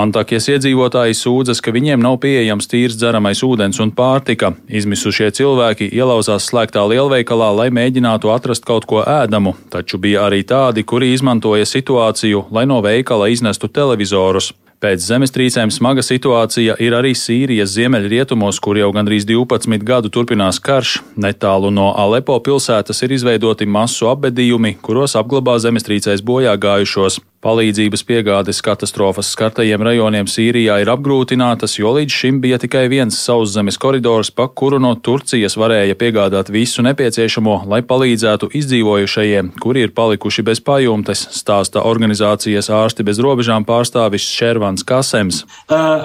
Antakijas 0.04 0.48
iedzīvotāji 0.54 1.18
sūdzas, 1.18 1.62
ka 1.64 1.74
viņiem 1.74 2.02
nav 2.06 2.20
pieejams 2.22 2.70
tīrs 2.70 2.98
dzeramais 3.00 3.42
ūdens 3.42 3.82
un 3.82 3.90
pārtika. 3.90 4.54
Izmisušie 4.70 5.32
cilvēki 5.34 5.90
ielauzās 5.90 6.46
slēgtā 6.46 6.86
lielveikalā, 6.94 7.50
lai 7.58 7.70
mēģinātu 7.74 8.30
atrast 8.30 8.66
kaut 8.68 8.86
ko 8.86 9.02
ēdamu, 9.02 9.56
taču 9.74 9.98
bija 9.98 10.28
arī 10.28 10.44
tādi, 10.46 10.86
kuri 10.86 11.10
izmantoja 11.16 11.66
situāciju, 11.66 12.46
lai 12.54 12.68
no 12.70 12.78
veikala 12.86 13.32
iznestu 13.34 13.66
televizorus. 13.66 14.54
Pēc 14.84 15.00
zemestrīcēm 15.00 15.70
smaga 15.72 16.02
situācija 16.04 16.74
ir 16.84 16.92
arī 16.92 17.14
Sīrijas 17.16 17.70
ziemeļrietumos, 17.72 18.58
kur 18.60 18.76
jau 18.76 18.90
gandrīz 18.92 19.24
12 19.24 19.80
gadu 19.80 20.10
turpinās 20.12 20.58
karš. 20.60 20.98
Netālu 21.16 21.70
no 21.72 21.86
Alepo 21.96 22.36
pilsētas 22.44 23.00
ir 23.06 23.14
izveidoti 23.16 23.64
masu 23.64 24.10
apbedījumi, 24.12 24.74
kuros 24.84 25.16
apglabā 25.16 25.56
zemestrīcēs 25.64 26.20
bojā 26.20 26.52
gājušos. 26.60 27.16
Palīdzības 27.44 28.00
piegādes 28.08 28.62
katastrofas 28.64 29.28
skartajiem 29.34 29.82
rajoniem 29.84 30.28
Sīrijā 30.30 30.78
ir 30.80 30.88
apgrūtinātas, 30.88 31.74
jo 31.76 31.90
līdz 31.92 32.14
šim 32.16 32.38
bija 32.40 32.56
tikai 32.62 32.86
viens 32.88 33.18
sauszemes 33.20 33.76
koridors, 33.76 34.30
pa 34.32 34.46
kuru 34.48 34.78
no 34.80 34.94
Turcijas 34.96 35.58
varēja 35.60 35.92
piegādāt 36.00 36.48
visu 36.54 36.80
nepieciešamo, 36.86 37.58
lai 37.68 37.82
palīdzētu 37.84 38.48
izdzīvojušajiem, 38.60 39.52
kuri 39.60 39.84
ir 39.84 39.92
palikuši 39.92 40.46
bez 40.48 40.62
pajumtes, 40.64 41.26
stāsta 41.36 41.84
organizācijas 41.84 42.72
ārsti 42.72 43.04
bez 43.04 43.20
robežām 43.20 43.68
pārstāvis 43.68 44.24
Šervans 44.24 44.86
Kasems. 44.88 45.44
Uh, 45.68 46.00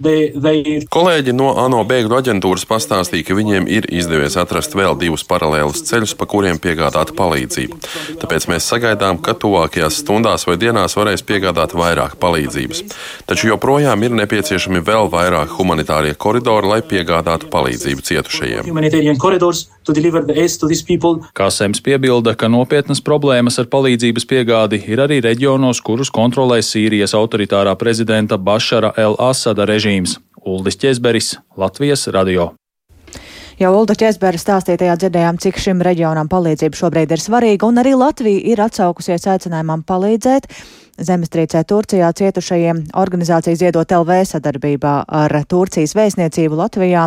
They, 0.00 0.30
they... 0.32 0.78
Kolēģi 0.88 1.34
no 1.36 1.50
ANO 1.60 1.82
bēgļu 1.84 2.16
aģentūras 2.16 2.64
pastāstīja, 2.68 3.26
ka 3.28 3.34
viņiem 3.36 3.66
ir 3.68 3.88
izdevies 3.92 4.38
atrast 4.40 4.72
vēl 4.72 4.96
divus 4.96 5.26
paralēlus 5.28 5.84
ceļus, 5.84 6.14
pa 6.16 6.24
kuriem 6.30 6.56
piegādāt 6.62 7.12
palīdzību. 7.18 7.76
Tāpēc 8.22 8.48
mēs 8.50 8.68
sagaidām, 8.70 9.20
ka 9.22 9.34
tuvākajās 9.38 10.00
stundās 10.02 10.46
vai 10.48 10.56
dienās 10.60 10.96
varēs 10.98 11.22
piegādāt 11.26 11.74
vairāk 11.78 12.16
palīdzības. 12.22 12.82
Taču 13.30 13.50
joprojām 13.52 14.02
ir 14.06 14.16
nepieciešami 14.18 14.82
vēl 14.86 15.10
vairāk 15.12 15.54
humanitārie 15.58 16.14
koridori, 16.14 16.66
lai 16.74 16.80
piegādātu 16.82 17.50
palīdzību 17.52 18.06
cietušajiem. 18.10 18.62
Kāsēms 21.40 21.80
piebilda, 21.84 22.34
ka 22.34 22.50
nopietnas 22.52 23.00
problēmas 23.04 23.58
ar 23.62 23.66
palīdzības 23.72 24.26
piegādi 24.30 24.82
ir 24.90 24.98
arī 25.06 25.20
reģionos, 25.24 25.80
kurus 25.84 26.10
kontrolē 26.14 26.60
Sīrijas 26.64 27.14
autoritārā 27.16 27.74
prezidenta 27.78 28.36
Bašara 28.38 28.92
el-Asada 28.98 29.30
Asada 29.30 29.66
režīms. 29.66 30.18
Uldis 30.46 30.76
Česberis, 30.76 31.36
Latvijas 31.56 32.08
radio. 32.08 32.59
Jau 33.60 33.74
Ulda 33.76 33.92
Česbera 33.92 34.38
stāstītajā 34.40 34.94
dzirdējām, 34.96 35.36
cik 35.36 35.58
šim 35.60 35.82
reģionam 35.84 36.30
palīdzība 36.32 36.78
šobrīd 36.78 37.10
ir 37.12 37.20
svarīga, 37.20 37.68
un 37.68 37.82
arī 37.82 37.90
Latvija 37.92 38.40
ir 38.54 38.62
atsaukusies 38.64 39.26
aicinājumam 39.28 39.82
palīdzēt. 39.84 40.48
Zemestrīcē 41.00 41.62
Turcijā 41.64 42.10
cietušajiem 42.12 42.82
organizācija 43.00 43.56
Ziedot 43.56 43.92
LV 43.96 44.18
sadarbībā 44.28 44.92
ar 45.08 45.32
Turcijas 45.48 45.94
vēstniecību 45.96 46.58
Latvijā 46.58 47.06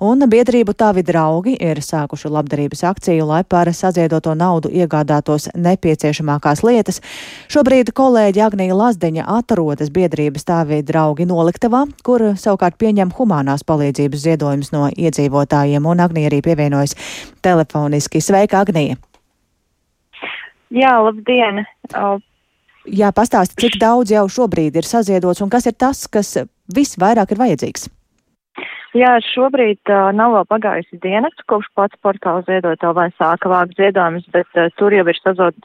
un 0.00 0.24
biedrību 0.32 0.72
Tavi 0.72 1.04
draugi 1.04 1.54
ir 1.60 1.82
sākuši 1.84 2.32
labdarības 2.32 2.84
akciju, 2.88 3.28
lai 3.28 3.42
par 3.44 3.68
saziedoto 3.76 4.32
naudu 4.38 4.72
iegādātos 4.72 5.50
nepieciešamākās 5.54 6.64
lietas. 6.64 7.02
Šobrīd 7.52 7.92
kolēģi 7.92 8.44
Agnija 8.48 8.80
Lazdeņa 8.80 9.28
atrodas 9.36 9.92
biedrības 9.92 10.48
Tavi 10.48 10.80
draugi 10.82 11.28
noliktavā, 11.28 11.84
kur 12.04 12.30
savukārt 12.40 12.80
pieņem 12.80 13.12
humanās 13.18 13.66
palīdzības 13.68 14.24
ziedojumus 14.24 14.72
no 14.72 14.88
iedzīvotājiem, 14.88 15.84
un 15.84 16.00
Agnija 16.00 16.32
arī 16.32 16.40
pievienojas 16.48 16.96
telefoniski. 17.44 18.24
Sveika, 18.24 18.64
Agnija! 18.64 18.96
Jā, 20.74 20.96
labdien! 21.04 21.66
Jā, 22.84 23.08
pastāsti, 23.16 23.56
cik 23.64 23.78
daudz 23.80 24.12
jau 24.12 24.26
šobrīd 24.28 24.74
ir 24.76 24.84
saziedots 24.84 25.40
un 25.40 25.48
kas 25.52 25.64
ir 25.70 25.72
tas, 25.72 26.04
kas 26.04 26.36
visvairāk 26.68 27.32
ir 27.32 27.40
vajadzīgs? 27.40 27.88
Jā, 28.94 29.16
šobrīd 29.26 29.90
uh, 29.90 30.12
nav 30.14 30.36
vēl 30.36 30.44
pagājusi 30.52 31.00
diena, 31.02 31.26
kopš 31.50 31.66
pats 31.74 31.98
portāls 31.98 32.44
ziedot 32.46 32.78
vai 32.94 33.08
sāka 33.18 33.50
vākt 33.50 33.74
ziedojumus, 33.74 34.28
bet 34.30 34.46
uh, 34.54 34.68
tur 34.78 34.94
jau 34.94 35.02
ir 35.10 35.18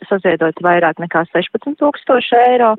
saziedot 0.10 0.62
vairāk 0.66 0.98
nekā 0.98 1.22
16 1.30 1.78
tūkstoši 1.78 2.40
eiro, 2.40 2.72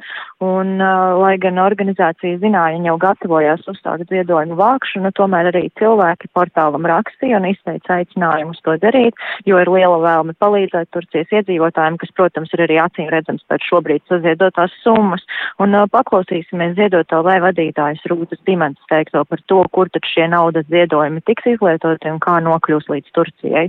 un, 0.43 0.73
uh, 0.83 1.15
lai 1.23 1.37
gan 1.39 1.61
organizācija 1.63 2.41
zināja, 2.43 2.81
jau 2.83 2.97
gatavojās 2.99 3.63
uzsākt 3.71 4.11
ziedojumu 4.11 4.59
vākšanu, 4.59 5.13
tomēr 5.15 5.53
arī 5.53 5.69
cilvēki 5.79 6.33
portālam 6.35 6.89
rakstīja 6.91 7.39
un 7.39 7.47
izteica 7.53 8.01
aicinājumus 8.01 8.59
to 8.67 8.75
darīt, 8.83 9.23
jo 9.47 9.63
ir 9.63 9.71
liela 9.71 10.03
vēlme 10.03 10.35
palīdzēt 10.43 10.91
Turcijas 10.91 11.31
iedzīvotājiem, 11.31 12.01
kas, 12.03 12.11
protams, 12.19 12.51
ir 12.59 12.65
arī 12.67 12.81
acīm 12.83 13.07
redzams 13.15 13.47
pēc 13.47 13.71
šobrīd 13.71 14.03
saziedotās 14.11 14.75
summas, 14.83 15.23
un 15.63 15.79
uh, 15.79 15.87
paklausīsimies 15.95 16.75
ziedoto 16.75 17.23
vai 17.23 17.39
vadītājas 17.47 18.03
Rūtas 18.11 18.43
Dimens 18.51 18.83
teikto 18.91 19.23
par 19.31 19.47
to, 19.47 19.63
kur 19.71 19.95
tad 19.95 20.11
šie 20.11 20.27
nav 20.27 20.40
naudas 20.41 20.69
ziedojumi 20.73 21.23
tiks 21.29 21.53
izlietoti 21.55 22.13
un 22.13 22.21
kā 22.25 22.39
nokļūs 22.45 22.89
līdz 22.93 23.15
Turcijai 23.17 23.69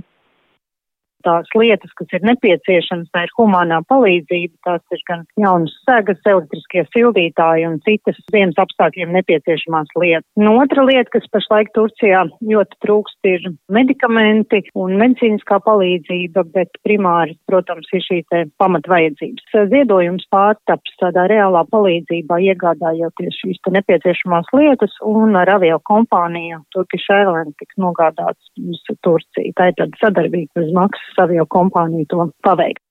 tās 1.26 1.50
lietas, 1.58 1.92
kas 1.98 2.12
ir 2.16 2.24
nepieciešamas, 2.26 3.10
tā 3.14 3.24
ir 3.26 3.34
humanā 3.38 3.80
palīdzība, 3.90 4.54
tās 4.66 4.82
ir 4.94 5.02
gan 5.08 5.24
jaunas 5.40 5.74
segas, 5.86 6.20
elektriskie 6.28 6.84
sildītāji 6.92 7.66
un 7.68 7.78
citas 7.86 8.18
dienas 8.34 8.58
apstākļiem 8.62 9.14
nepieciešamās 9.18 9.92
lietas. 10.00 10.28
Un 10.40 10.50
otra 10.52 10.86
lieta, 10.88 11.10
kas 11.16 11.28
pašlaik 11.34 11.72
Turcijā 11.76 12.24
ļoti 12.52 12.78
trūkst, 12.84 13.18
ir 13.28 13.48
medikamenti 13.72 14.62
un 14.78 14.96
medicīniskā 15.00 15.60
palīdzība, 15.66 16.46
bet 16.54 16.80
primāri, 16.86 17.36
protams, 17.50 17.88
ir 17.94 18.04
šī 18.04 18.20
te 18.32 18.44
pamatvajadzības. 18.62 19.48
Ziedojums 19.72 20.26
pārtaps 20.32 20.96
tādā 21.00 21.26
reālā 21.30 21.64
palīdzībā, 21.72 22.40
iegādājoties 22.52 23.40
šīs 23.42 23.60
te 23.64 23.74
nepieciešamās 23.76 24.50
lietas 24.56 24.94
un 25.06 25.36
ar 25.38 25.50
avio 25.56 25.78
kompāniju 25.88 26.62
Turkish 26.74 27.10
Airlines 27.12 27.56
tiks 27.60 27.78
nogādāts 27.80 28.52
uz 28.60 28.82
Turciju. 29.04 29.52
Tā 29.58 29.70
ir 29.70 29.78
tāda 29.78 30.00
sadarbība 30.02 30.60
bez 30.60 30.72
maksas 30.76 31.11
avio 31.20 31.46
kompāniju 31.50 32.08
to 32.08 32.30
paveikt. 32.46 32.82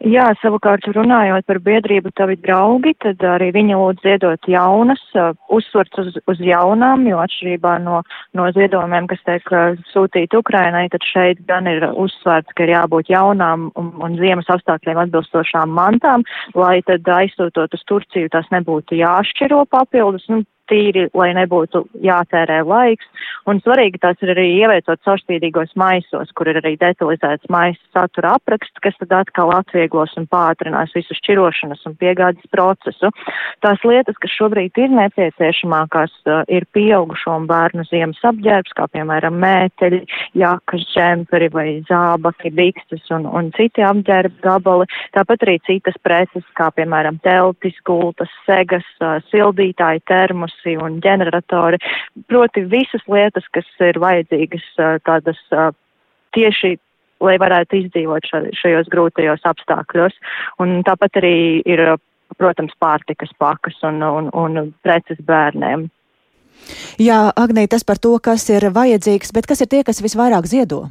Jā, 0.00 0.30
savukārt 0.40 0.86
runājot 0.96 1.44
par 1.44 1.58
biedrību 1.60 2.08
tavi 2.16 2.38
draugi, 2.40 2.94
tad 3.04 3.20
arī 3.20 3.50
viņi 3.52 3.74
lūdz 3.76 4.00
ziedot 4.00 4.46
jaunas, 4.48 5.02
uzsvarts 5.52 6.00
uz, 6.00 6.14
uz 6.24 6.38
jaunām, 6.40 7.04
jo 7.04 7.18
atšķirībā 7.20 7.74
no, 7.84 7.98
no 8.32 8.46
ziedojumiem, 8.56 9.10
kas 9.10 9.20
tiek 9.28 9.52
sūtīti 9.92 10.40
Ukrainai, 10.40 10.86
tad 10.88 11.04
šeit 11.04 11.42
gan 11.44 11.68
ir 11.68 11.84
uzsvērts, 11.90 12.56
ka 12.56 12.64
ir 12.64 12.72
jābūt 12.78 13.12
jaunām 13.12 13.68
un, 13.76 13.92
un 14.00 14.16
ziemas 14.16 14.48
apstākļiem 14.48 15.02
atbilstošām 15.04 15.76
mantām, 15.76 16.24
lai 16.56 16.78
tad 16.88 17.04
aizsūtot 17.04 17.76
uz 17.76 17.84
Turciju 17.92 18.32
tas 18.32 18.48
nebūtu 18.56 18.96
jāšķiro 19.02 19.66
papildus. 19.68 20.24
Nu, 20.32 20.46
tīri, 20.70 21.08
lai 21.16 21.32
nebūtu 21.36 21.84
jātērē 22.04 22.62
laiks. 22.66 23.06
Un 23.48 23.60
svarīgi 23.64 24.00
tās 24.02 24.20
ir 24.22 24.34
arī 24.34 24.46
ieviecot 24.60 25.00
caurspīdīgos 25.06 25.72
maisos, 25.80 26.30
kur 26.36 26.50
ir 26.50 26.60
arī 26.60 26.74
detalizēts 26.80 27.48
maisa 27.52 27.80
satura 27.94 28.34
apraksts, 28.36 28.82
kas 28.84 28.96
tad 29.00 29.14
atkal 29.22 29.52
atvieglos 29.56 30.12
un 30.20 30.28
pātrinās 30.30 30.92
visu 30.94 31.16
šķirošanas 31.18 31.86
un 31.88 31.96
piegādes 32.00 32.50
procesu. 32.52 33.10
Tās 33.64 33.82
lietas, 33.86 34.18
kas 34.20 34.34
šobrīd 34.36 34.78
ir 34.80 34.92
nepieciešamākās, 34.94 36.14
uh, 36.28 36.42
ir 36.52 36.66
pieaugušo 36.76 37.38
un 37.40 37.48
bērnu 37.50 37.86
ziemas 37.88 38.20
apģērbs, 38.30 38.76
kā 38.76 38.86
piemēram 38.92 39.40
mēteļi, 39.40 40.02
jakas, 40.38 40.86
džemperi 40.92 41.50
vai 41.54 41.66
zābaki, 41.88 42.52
bikstes 42.54 43.08
un, 43.16 43.26
un 43.26 43.50
citi 43.56 43.84
apģērba 43.86 44.44
gabali. 44.44 44.88
Tāpat 45.16 45.46
arī 45.48 45.56
citas 45.66 45.96
preces, 46.04 46.46
kā 46.60 46.70
piemēram 46.76 47.18
teltis, 47.24 47.78
gultas, 47.88 48.32
segas, 48.46 48.86
uh, 49.00 49.18
sildītāji, 49.32 50.04
termosi 50.60 50.76
un 50.82 51.00
ģeneratori. 51.00 51.78
Proti 52.28 52.64
visas 52.68 53.02
lietas, 53.08 53.44
kas 53.52 53.66
ir 53.80 53.98
vajadzīgas 53.98 54.64
tādas 55.04 55.38
tieši 56.34 56.78
lai 57.20 57.36
varētu 57.38 57.76
izdzīvot 57.76 58.24
šajos 58.56 58.88
grūtajos 58.88 59.44
apstākļos. 59.44 60.12
Un 60.58 60.82
tāpat 60.84 61.16
arī 61.20 61.60
ir, 61.66 61.96
protams, 62.38 62.72
pārtikas 62.80 63.30
pakas 63.38 63.76
un, 63.82 64.02
un, 64.02 64.30
un 64.32 64.72
preces 64.82 65.18
bērniem. 65.20 65.90
Jā, 67.00 67.30
Agnī, 67.36 67.66
tas 67.68 67.84
par 67.84 67.98
to, 67.98 68.18
kas 68.20 68.48
ir 68.50 68.70
vajadzīgs, 68.72 69.32
bet 69.32 69.46
kas 69.46 69.60
ir 69.60 69.68
tie, 69.68 69.82
kas 69.84 70.00
visvairāk 70.02 70.48
ziedo? 70.48 70.88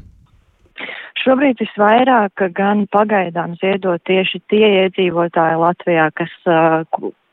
Šobrīd 1.19 1.59
visvairāk 1.59 2.45
gan 2.55 2.85
pagaidām 2.93 3.57
ziedo 3.59 3.97
tieši 4.07 4.39
tie 4.49 4.69
iedzīvotāji 4.85 5.57
Latvijā, 5.59 6.07
kas, 6.15 6.31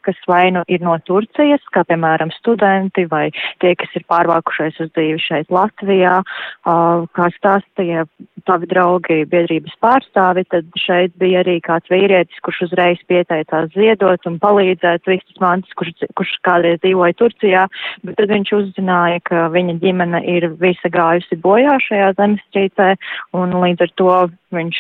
kas 0.07 0.19
vai 0.31 0.51
nu 0.55 0.63
ir 0.71 0.85
no 0.85 0.97
Turcijas, 1.07 1.65
kā 1.75 1.85
piemēram 1.89 2.33
studenti 2.37 3.07
vai 3.11 3.29
tie, 3.63 3.75
kas 3.79 3.93
ir 3.99 4.07
pārvākušies 4.11 4.81
uz 4.85 4.93
dzīvi 4.95 5.21
šeit 5.23 5.53
Latvijā, 5.55 6.21
kā 6.65 7.29
stāstīja 7.37 8.07
tavi 8.47 8.69
draugi 8.71 9.25
biedrības 9.31 9.75
pārstāvi, 9.83 10.47
tad 10.53 10.69
šeit 10.79 11.15
bija 11.21 11.43
arī 11.43 11.59
kāds 11.65 11.91
vīrietis, 11.91 12.39
kurš 12.47 12.67
uzreiz 12.69 13.03
pieteicās 13.11 13.73
ziedot 13.75 14.29
un 14.31 14.39
palīdzēt 14.43 15.09
visas 15.11 15.43
mantas, 15.43 15.73
kurš, 15.79 16.07
kurš 16.19 16.37
kādreiz 16.47 16.79
dzīvoja 16.85 17.19
Turcijā, 17.19 17.67
bet 18.07 18.19
tad 18.21 18.31
viņš 18.31 18.55
uzzināja, 18.61 19.23
ka 19.27 19.47
viņa 19.55 19.79
ģimene 19.83 20.23
ir 20.37 20.49
visa 20.63 20.91
gājusi 20.93 21.41
bojā 21.43 21.79
šajā 21.89 22.13
zemestrīcē 22.21 22.93
un 23.37 23.57
līdz 23.65 23.87
ar 23.89 23.95
to 23.99 24.19
viņš 24.55 24.79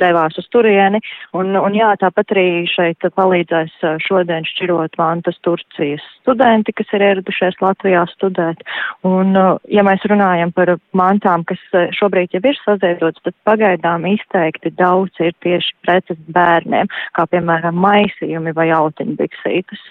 devās 0.00 0.38
uz 0.40 0.46
turieni. 0.52 1.00
Un, 1.36 1.54
un 1.56 1.76
jā, 1.76 1.92
tāpat 2.00 2.34
arī 2.34 2.64
šeit 2.70 3.04
palīdzēs 3.14 3.76
šodien 4.04 4.46
šķirt 4.48 4.63
šķirot 4.64 4.96
mantas 4.98 5.36
Turcijas 5.44 6.02
studenti, 6.22 6.72
kas 6.72 6.88
ir 6.96 7.02
ieradušies 7.04 7.60
Latvijā 7.60 8.04
studēt. 8.12 8.62
Un, 9.04 9.36
uh, 9.36 9.58
ja 9.68 9.84
mēs 9.84 10.04
runājam 10.08 10.52
par 10.52 10.76
mantām, 10.96 11.44
kas 11.44 11.60
uh, 11.74 11.90
šobrīd 11.92 12.32
jau 12.32 12.42
ir 12.44 12.56
saziedotas, 12.64 13.20
tad 13.24 13.34
pagaidām 13.44 14.06
izteikti 14.08 14.72
daudz 14.78 15.12
ir 15.20 15.34
tieši 15.44 15.74
preces 15.84 16.18
bērniem, 16.32 16.88
kā 17.14 17.26
piemēram 17.28 17.76
maisījumi 17.76 18.54
vai 18.56 18.70
autiņbiksītes. 18.72 19.84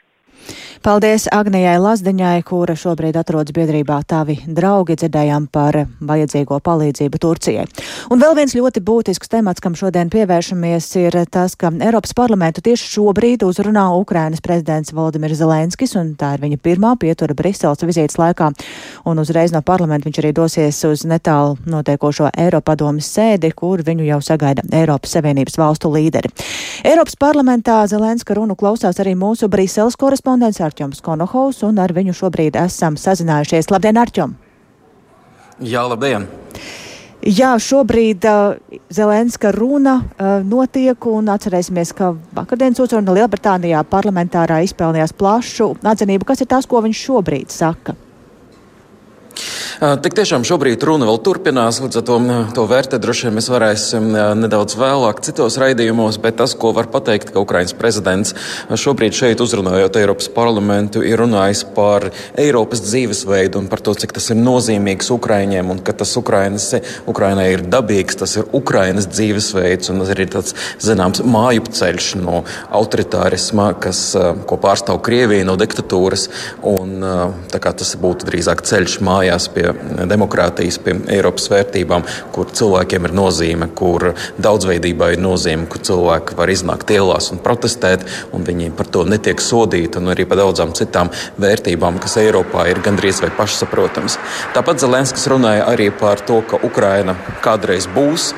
Paldies 0.84 1.30
Agnijai 1.32 1.78
Lazdiņai, 1.80 2.42
kura 2.44 2.74
šobrīd 2.76 3.16
atrodas 3.16 3.56
biedrībā 3.56 4.02
Tavi 4.04 4.34
draugi, 4.44 4.98
dzirdējām 5.00 5.46
par 5.48 5.78
vajadzīgo 6.04 6.58
palīdzību 6.60 7.20
Turcijai. 7.24 7.64
Un 8.12 8.20
vēl 8.20 8.36
viens 8.36 8.52
ļoti 8.58 8.82
būtisks 8.84 9.32
temats, 9.32 9.64
kam 9.64 9.78
šodien 9.80 10.12
pievēršamies, 10.12 10.90
ir 11.00 11.16
tas, 11.32 11.56
ka 11.56 11.72
Eiropas 11.72 12.12
parlamentu 12.18 12.60
tieši 12.66 12.90
šobrīd 12.98 13.46
uzrunā 13.48 13.86
Ukrainas 13.96 14.44
prezidents 14.44 14.92
Valdimirs 14.92 15.40
Zelenskis, 15.40 15.96
un 15.96 16.18
tā 16.20 16.34
ir 16.36 16.44
viņa 16.44 16.60
pirmā 16.60 16.92
pietura 17.00 17.32
Briseles 17.32 17.80
vizītes 17.88 18.20
laikā. 18.20 18.52
Un 19.08 19.24
uzreiz 19.24 19.56
no 19.56 19.64
parlamenta 19.64 20.10
viņš 20.10 20.20
arī 20.20 20.34
dosies 20.36 20.82
uz 20.90 21.06
netālu 21.08 21.56
notiekošo 21.64 22.34
Eiropadomas 22.36 23.08
sēdi, 23.08 23.54
kur 23.56 23.86
viņu 23.88 24.10
jau 24.10 24.20
sagaida 24.20 24.68
Eiropas 24.76 25.16
Savienības 25.16 25.56
valstu 25.64 25.96
līderi. 25.96 26.36
Eiropas 26.84 27.16
parlamentā 27.16 27.80
Zelenska 27.88 28.36
runu 28.36 28.60
klausās 28.60 29.00
arī 29.00 29.16
mūsu 29.16 29.48
Briseles 29.48 29.96
korespondents 29.96 30.33
Arķoms 30.42 31.02
Konohovs, 31.06 31.62
un 31.68 31.78
ar 31.80 31.94
viņu 31.94 32.16
šobrīd 32.18 32.58
esam 32.58 32.98
sazinājušies. 32.98 33.70
Labdien, 33.70 34.00
Arķom! 34.02 34.34
Jā, 35.62 35.84
labdien! 35.86 36.26
Jā, 37.24 37.54
šobrīd 37.56 38.26
uh, 38.28 38.80
Zelenska 38.92 39.54
runa 39.56 39.94
uh, 40.02 40.42
notiek, 40.44 41.06
un 41.08 41.30
atcerēsimies, 41.32 41.94
ka 41.96 42.10
vakardienas 42.36 42.82
uzruna 42.84 43.14
Lielbritānijā 43.16 43.86
parlamentārā 43.88 44.60
izpelnījās 44.66 45.16
plašu 45.16 45.70
atzinību. 45.88 46.28
Kas 46.28 46.44
ir 46.44 46.50
tas, 46.52 46.68
ko 46.68 46.82
viņš 46.84 47.04
šobrīd 47.06 47.54
saka? 47.54 47.96
Tik 49.84 50.14
tiešām 50.16 50.46
šobrīd 50.48 50.80
runa 50.88 51.04
vēl 51.10 51.18
turpinās, 51.20 51.82
līdz 51.84 51.98
ar 52.00 52.04
to, 52.08 52.16
to 52.56 52.64
vērtēt 52.72 53.02
droši 53.04 53.26
vien 53.28 53.34
mēs 53.36 53.50
varēsim 53.52 54.06
nedaudz 54.40 54.78
vēlāk 54.80 55.18
citos 55.26 55.58
raidījumos, 55.60 56.22
bet 56.24 56.38
tas, 56.40 56.54
ko 56.56 56.70
var 56.72 56.88
pateikt, 56.94 57.34
ka 57.34 57.42
Ukrainas 57.44 57.76
prezidents 57.76 58.32
šobrīd 58.80 59.18
šeit 59.18 59.44
uzrunājot 59.44 60.00
Eiropas 60.00 60.30
parlamentu, 60.32 61.02
ir 61.04 61.20
runājis 61.20 61.66
par 61.76 62.06
Eiropas 62.40 62.80
dzīvesveidu 62.86 63.60
un 63.60 63.68
par 63.68 63.84
to, 63.84 63.92
cik 64.00 64.16
tas 64.16 64.30
ir 64.32 64.40
nozīmīgs 64.40 65.12
Ukraiņiem 65.18 65.76
un 65.76 65.84
ka 65.84 65.98
tas 66.00 66.16
Ukrainas, 66.22 66.70
Ukrainai 67.04 67.50
ir 67.58 67.66
dabīgs, 67.68 68.22
tas 68.24 68.38
ir 68.40 68.48
Ukrainas 68.56 69.10
dzīvesveids 69.12 69.92
un 69.92 70.00
tas 70.06 70.16
ir 70.16 70.24
tāds, 70.32 70.56
zināms, 70.80 71.26
mājupceļš 71.28 72.10
no 72.22 72.46
autoritārisma, 72.72 73.74
kas, 73.84 74.06
ko 74.48 74.62
pārstāv 74.64 75.04
Krievija, 75.04 75.44
no 75.52 75.60
diktatūras, 75.60 76.30
un 76.72 77.04
tā 77.52 77.60
kā 77.60 77.76
tas 77.84 77.98
būtu 78.00 78.32
drīzāk 78.32 78.64
ceļš 78.72 79.02
mājās 79.04 79.52
pie 79.52 79.73
demokrātijas, 80.10 80.80
pie 80.84 80.96
Eiropas 81.16 81.50
vērtībām, 81.52 82.06
kur 82.36 82.52
cilvēkiem 82.54 83.08
ir 83.10 83.16
nozīme, 83.18 83.70
kur 83.76 84.12
daudzveidībai 84.42 85.14
ir 85.16 85.24
nozīme, 85.24 85.68
kur 85.72 85.84
cilvēki 85.86 86.38
var 86.40 86.52
iznākt 86.54 86.94
ielās 86.94 87.32
un 87.34 87.42
protestēt, 87.44 88.06
un 88.34 88.46
viņi 88.48 88.72
par 88.78 88.90
to 88.94 89.04
netiek 89.08 89.42
sodīti, 89.42 90.00
un 90.02 90.14
arī 90.14 90.26
par 90.30 90.42
daudzām 90.42 90.74
citām 90.78 91.12
vērtībām, 91.42 92.00
kas 92.04 92.18
Eiropā 92.22 92.68
ir 92.72 92.82
gandrīz 92.84 93.22
vai 93.24 93.32
pašsaprotamas. 93.38 94.18
Tāpat 94.56 94.84
Zelenskis 94.84 95.28
runāja 95.32 95.66
arī 95.70 95.90
par 96.00 96.22
to, 96.28 96.42
ka 96.48 96.60
Ukraina 96.64 97.16
kādreiz 97.44 97.88
būs 97.92 98.32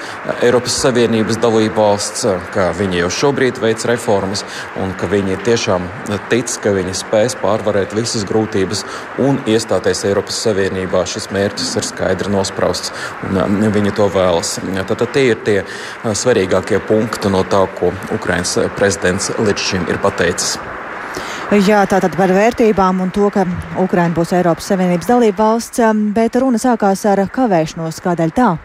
Eiropas 0.45 0.77
Savienības 0.81 1.39
dalība 1.41 1.75
valsts, 1.81 2.25
ka 2.53 2.69
viņi 2.77 3.03
jau 3.03 3.11
šobrīd 3.19 3.59
veic 3.61 3.85
reformas, 3.89 4.45
un 4.81 4.93
ka 4.99 5.09
viņi 5.11 5.39
tiešām 5.45 5.87
tic, 6.31 6.51
ka 6.63 6.73
viņi 6.75 6.95
spēs 6.97 7.37
pārvarēt 7.41 7.95
visas 7.97 8.25
grūtības 8.27 8.83
un 9.25 9.39
iestāties 9.49 10.05
Eiropas 10.09 10.39
Savienībā 10.45 11.05
šis 11.15 11.31
mērķis 11.33 11.73
ir 11.79 11.87
skaidri 11.87 12.31
nosprausts 12.33 12.93
un 13.25 13.41
um, 13.41 13.57
viņi 13.73 13.95
to 13.97 14.09
vēlas. 14.13 14.57
Tad, 14.61 14.95
tad 14.99 15.09
tie 15.15 15.29
ir 15.31 15.41
tie 15.47 15.57
uh, 15.63 16.13
svarīgākie 16.13 16.81
punkti 16.85 17.31
no 17.33 17.45
tā, 17.47 17.63
ko 17.79 17.93
Ukraiņas 18.15 18.57
prezidents 18.77 19.31
līdz 19.39 19.67
šim 19.71 19.89
ir 19.91 20.01
pateicis. 20.03 20.57
Jā, 21.65 21.83
tātad 21.85 22.15
par 22.17 22.31
vērtībām 22.33 23.03
un 23.05 23.11
to, 23.13 23.29
ka 23.29 23.45
Ukraina 23.77 24.15
būs 24.17 24.33
Eiropas 24.33 24.65
Savienības 24.71 25.09
dalība 25.11 25.43
valsts, 25.43 25.83
um, 25.85 26.07
bet 26.15 26.39
runa 26.41 26.61
sākās 26.61 27.05
ar 27.09 27.21
kavēšanos. 27.31 28.01
Kādēļ 28.03 28.33
tā? 28.35 28.55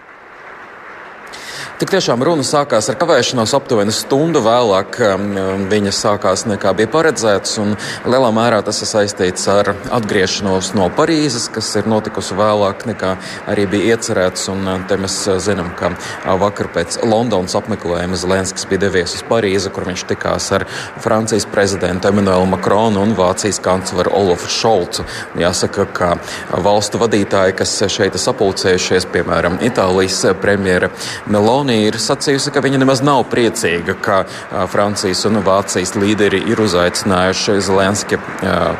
Tik 1.80 1.94
tiešām 1.94 2.20
runa 2.20 2.44
sākās 2.44 2.90
ar 2.92 2.96
kavēšanos 3.00 3.54
aptuveni 3.56 3.92
stundu 3.96 4.42
vēlāk. 4.44 4.98
Um, 5.00 5.22
um, 5.32 5.62
viņa 5.70 5.94
sākās 5.96 6.42
nekā 6.44 6.74
bija 6.76 6.90
paredzēts, 6.92 7.54
un 7.62 7.70
lielā 8.04 8.28
mērā 8.36 8.58
tas 8.66 8.82
ir 8.84 8.90
saistīts 8.90 9.46
ar 9.48 9.70
atgriešanos 9.96 10.74
no 10.76 10.90
Parīzes, 10.92 11.46
kas 11.48 11.70
ir 11.80 11.88
notikusi 11.88 12.36
vēlāk 12.36 12.84
nekā 12.90 13.14
arī 13.48 13.64
bija 13.72 13.94
iecerēts. 13.94 14.50
Un 14.52 14.68
uh, 14.68 14.82
te 14.90 14.98
mēs 15.00 15.16
uh, 15.24 15.38
zinām, 15.40 15.70
ka 15.78 15.88
uh, 15.94 16.34
vakar 16.42 16.68
pēc 16.74 16.98
Londonas 17.00 17.56
apmeklējuma 17.56 18.20
Zelenskis 18.20 18.68
bija 18.68 18.82
devies 18.84 19.16
uz 19.16 19.24
Parīzi, 19.32 19.72
kur 19.72 19.88
viņš 19.88 20.04
tikās 20.12 20.50
ar 20.58 20.66
Francijas 21.00 21.48
prezidentu 21.48 22.12
Emmanuelu 22.12 22.44
Makronu 22.58 23.06
un 23.06 23.16
Vācijas 23.16 23.62
kancleru 23.64 24.12
Olofu 24.20 24.52
Šolcu. 24.52 25.08
Jāsaka, 25.40 25.88
ka 25.96 26.12
valstu 26.60 27.00
vadītāji, 27.00 27.56
kas 27.64 27.74
šeit 27.88 28.12
ir 28.12 28.26
sapulcējušies, 28.28 29.08
piemēram, 29.16 29.62
Itālijas 29.64 30.20
premjera 30.44 30.92
Meloni, 31.32 31.69
Meloni 31.70 31.86
ir 31.86 31.98
sacījusi, 32.02 32.50
ka 32.50 32.62
viņa 32.64 32.80
nemaz 32.82 33.00
nav 33.04 33.22
priecīga, 33.30 33.94
ka 34.02 34.24
Francijas 34.72 35.22
un 35.28 35.38
Vācijas 35.46 35.92
līderi 35.94 36.40
ir 36.50 36.58
uzaicinājuši 36.58 37.54
Zelenski 37.62 38.18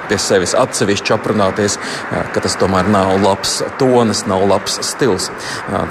pie 0.09 0.18
sevis 0.18 0.57
atsevišķi 0.59 1.14
aprunāties, 1.14 1.76
ka 2.11 2.42
tas 2.42 2.57
tomēr 2.59 2.88
nav 2.90 3.12
labs 3.22 3.61
tonis, 3.79 4.24
nav 4.26 4.42
labs 4.50 4.81
stils. 4.88 5.29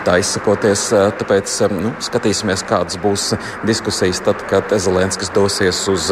Tā 0.04 0.18
izsakoties, 0.20 0.90
tāpēc 1.22 1.54
nu, 1.78 1.94
skatīsimies, 2.04 2.66
kādas 2.68 3.00
būs 3.00 3.30
diskusijas 3.70 4.20
tad, 4.26 4.44
kad 4.52 4.76
Zelenskis 4.76 5.32
dosies 5.36 5.80
uz 5.92 6.10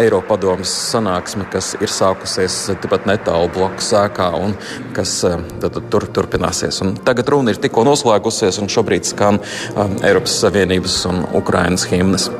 Eiropadomas 0.00 0.74
sanāksmi, 0.90 1.46
kas 1.52 1.76
ir 1.78 1.92
sākusies 1.92 2.58
tepat 2.82 3.06
netālu 3.06 3.52
bloku 3.54 3.84
sēkā 3.84 4.32
un 4.40 4.58
kas 4.96 5.20
tad, 5.62 5.78
tur 5.94 6.08
turpināsies. 6.10 6.82
Un 6.82 6.96
tagad 7.06 7.30
runa 7.30 7.54
ir 7.54 7.62
tikko 7.62 7.86
noslēgusies 7.86 8.58
un 8.62 8.72
šobrīd 8.72 9.06
skan 9.14 9.42
Eiropas 10.02 10.23
Eiropas 10.24 10.40
Savienības 10.40 10.94
un 11.06 11.18
Ukrainas 11.36 11.84
himnas. 11.84 12.30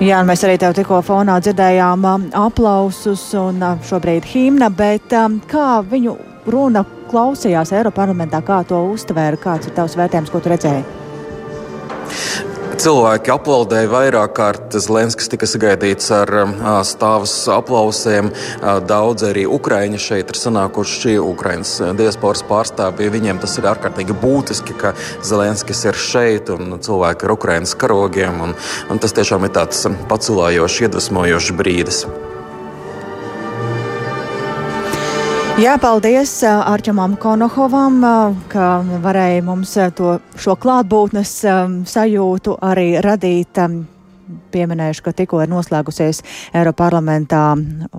Jā, 0.00 0.22
mēs 0.24 0.40
arī 0.46 0.56
tev 0.58 0.72
tikko 0.74 1.02
fonā 1.04 1.36
dzirdējām 1.44 2.04
um, 2.08 2.24
aplausus 2.32 3.26
un 3.36 3.60
uh, 3.60 3.76
šobrīd 3.84 4.24
himna, 4.24 4.70
bet 4.72 5.12
um, 5.12 5.36
kā 5.44 5.84
viņu 5.84 6.16
runa 6.48 6.84
klausījās 7.12 7.74
Eiroparlamentā, 7.76 8.40
kā 8.40 8.62
to 8.64 8.80
uztvēra, 8.94 9.36
kāds 9.36 9.68
ir 9.68 9.76
tavs 9.76 9.98
vērtējums, 10.00 10.32
ko 10.32 10.40
tu 10.40 10.54
redzēji? 10.54 11.03
Cilvēki 12.74 13.30
aplaudēja 13.30 13.86
vairāk 13.90 14.32
kārt. 14.34 14.74
Zelenskis 14.82 15.28
tika 15.30 15.46
sagaidīts 15.46 16.08
ar 16.14 16.30
stāvus 16.88 17.34
aplausiem. 17.52 18.32
Daudz 18.88 19.26
arī 19.28 19.44
Ukraiņi 19.46 20.00
šeit 20.02 20.32
ir 20.32 20.40
sanākuši 20.40 21.14
Ukraiņas 21.22 21.76
diasporas 22.00 22.42
pārstāvji. 22.48 23.12
Viņiem 23.14 23.38
tas 23.44 23.54
ir 23.60 23.70
ārkārtīgi 23.70 24.18
būtiski, 24.18 24.74
ka 24.80 24.96
Zelenskis 25.22 25.86
ir 25.86 26.02
šeit 26.10 26.50
un 26.54 26.80
cilvēki 26.82 27.28
ar 27.28 27.38
Ukraiņas 27.38 27.78
karogiem. 27.78 28.42
Un, 28.48 28.58
un 28.90 29.02
tas 29.02 29.14
tiešām 29.14 29.46
ir 29.46 29.54
tāds 29.54 29.86
pacelājošs, 30.10 30.84
iedvesmojošs 30.88 31.58
brīdis. 31.60 32.06
Jā, 35.54 35.76
paldies 35.78 36.32
Arčamam 36.42 37.12
Konohovam, 37.14 38.00
ka 38.50 38.68
varēja 39.04 39.42
mums 39.46 39.76
to, 39.94 40.16
šo 40.34 40.56
klātbūtnes 40.58 41.30
sajūtu 41.86 42.56
arī 42.58 42.86
radīt. 42.98 43.60
Pieminējuši, 44.50 45.04
ka 45.04 45.12
tikko 45.14 45.44
ir 45.44 45.52
noslēgusies 45.52 46.24
Eiroparlamentā 46.58 47.44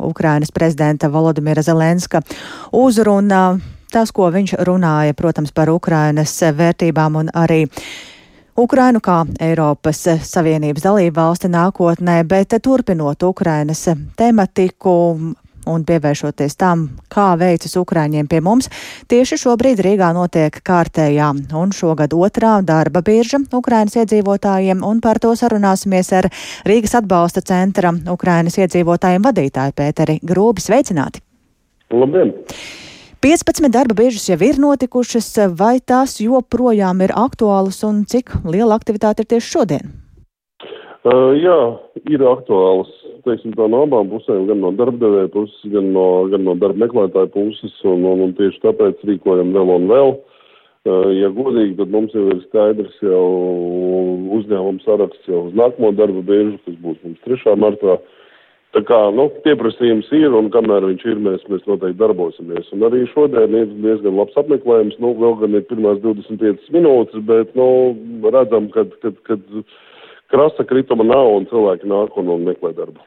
Ukrainas 0.04 0.52
prezidenta 0.52 1.08
Volodimira 1.14 1.64
Zelenska 1.64 2.20
uzruna. 2.76 3.46
Tas, 3.94 4.12
ko 4.12 4.28
viņš 4.36 4.58
runāja, 4.68 5.16
protams, 5.16 5.56
par 5.56 5.72
Ukrainas 5.72 6.36
vērtībām 6.60 7.22
un 7.22 7.32
arī 7.32 7.62
Ukrainu 8.60 9.00
kā 9.00 9.22
Eiropas 9.40 10.04
Savienības 10.28 10.84
dalību 10.90 11.16
valsti 11.22 11.56
nākotnē, 11.56 12.20
bet 12.28 12.60
turpinot 12.64 13.24
Ukrainas 13.24 13.88
tematiku, 14.20 14.98
un 15.70 15.86
pievēršoties 15.88 16.58
tam, 16.60 16.88
kā 17.12 17.34
veicas 17.40 17.76
Ukraiņiem 17.80 18.30
pie 18.32 18.42
mums, 18.46 18.70
tieši 19.12 19.40
šobrīd 19.42 19.84
Rīgā 19.86 20.12
notiek 20.16 20.62
kārtējā 20.66 21.32
un 21.58 21.74
šogad 21.76 22.16
otrā 22.16 22.58
darba 22.66 23.04
birža 23.06 23.42
Ukrainas 23.54 23.98
iedzīvotājiem, 24.00 24.86
un 24.86 25.02
par 25.04 25.20
to 25.24 25.34
sarunāsimies 25.36 26.14
ar 26.16 26.30
Rīgas 26.68 26.98
atbalsta 27.02 27.44
centra 27.46 27.94
Ukrainas 28.12 28.58
iedzīvotājiem 28.62 29.26
vadītāju 29.26 29.76
Pēteri 29.76 30.20
Grūbi. 30.24 30.64
Sveicināti! 30.66 31.24
Labdien! 31.94 32.34
15 33.26 33.72
darba 33.74 33.96
biržas 33.98 34.28
jau 34.30 34.38
ir 34.46 34.60
notikušas, 34.62 35.32
vai 35.58 35.80
tās 35.82 36.20
joprojām 36.22 37.00
ir 37.02 37.14
aktuālas 37.18 37.80
un 37.88 38.04
cik 38.06 38.36
liela 38.46 38.78
aktivitāte 38.78 39.26
ir 39.26 39.32
tieši 39.34 39.50
šodien? 39.56 39.94
Uh, 41.06 41.34
jā, 41.38 41.58
ir 42.10 42.22
aktuāls 42.26 42.92
teiksim, 43.26 43.56
tā 43.58 43.68
no 43.72 43.84
abām 43.86 44.10
pusēm, 44.12 44.46
gan 44.50 44.62
no 44.64 44.72
darbdevēja 44.78 45.32
puses, 45.34 45.60
gan 45.74 45.92
no, 45.96 46.06
gan 46.32 46.46
no 46.48 46.56
darba 46.62 46.86
meklētāja 46.86 47.32
puses, 47.34 47.76
un, 47.84 48.06
un, 48.08 48.24
un 48.28 48.34
tieši 48.38 48.62
tāpēc 48.64 49.04
rīkojam 49.10 49.54
vēl 49.56 49.76
un 49.76 49.88
vēl. 49.92 50.16
Uh, 50.86 51.08
ja 51.18 51.32
godīgi, 51.34 51.80
tad 51.80 51.94
mums 51.94 52.14
jau 52.14 52.28
ir 52.30 52.44
skaidrs 52.44 53.00
jau 53.02 53.24
uzņēmums 54.38 54.86
saraksts 54.86 55.32
jau 55.32 55.48
uz 55.48 55.56
nākamo 55.58 55.90
darba 55.98 56.22
biežu, 56.28 56.60
kas 56.68 56.78
būs 56.84 57.00
mums 57.02 57.24
3. 57.26 57.56
martā. 57.58 57.98
Tā 58.76 58.82
kā, 58.84 58.98
nu, 59.16 59.30
pieprasījums 59.46 60.10
ir, 60.14 60.34
un 60.36 60.50
kamēr 60.52 60.84
viņš 60.84 61.04
ir, 61.08 61.20
mēs, 61.24 61.44
mēs 61.48 61.64
noteikti 61.64 61.96
darbosimies. 62.02 62.68
Un 62.76 62.84
arī 62.84 63.06
šodien 63.14 63.56
ir 63.56 63.70
diezgan 63.72 64.18
labs 64.20 64.36
apmeklējums, 64.42 64.98
nu, 65.00 65.14
vēl 65.22 65.38
gan 65.40 65.56
ir 65.56 65.64
pirmās 65.70 66.02
25 66.04 66.74
minūtes, 66.76 67.24
bet, 67.30 67.54
nu, 67.56 67.68
redzam, 68.36 68.68
kad, 68.76 68.92
kad, 69.00 69.16
kad 69.30 69.46
krasta 70.36 70.68
krituma 70.68 71.08
nav 71.08 71.34
un 71.40 71.50
cilvēki 71.50 71.90
nāk 71.90 72.20
un, 72.20 72.32
un 72.36 72.48
meklē 72.52 72.76
darbu 72.76 73.00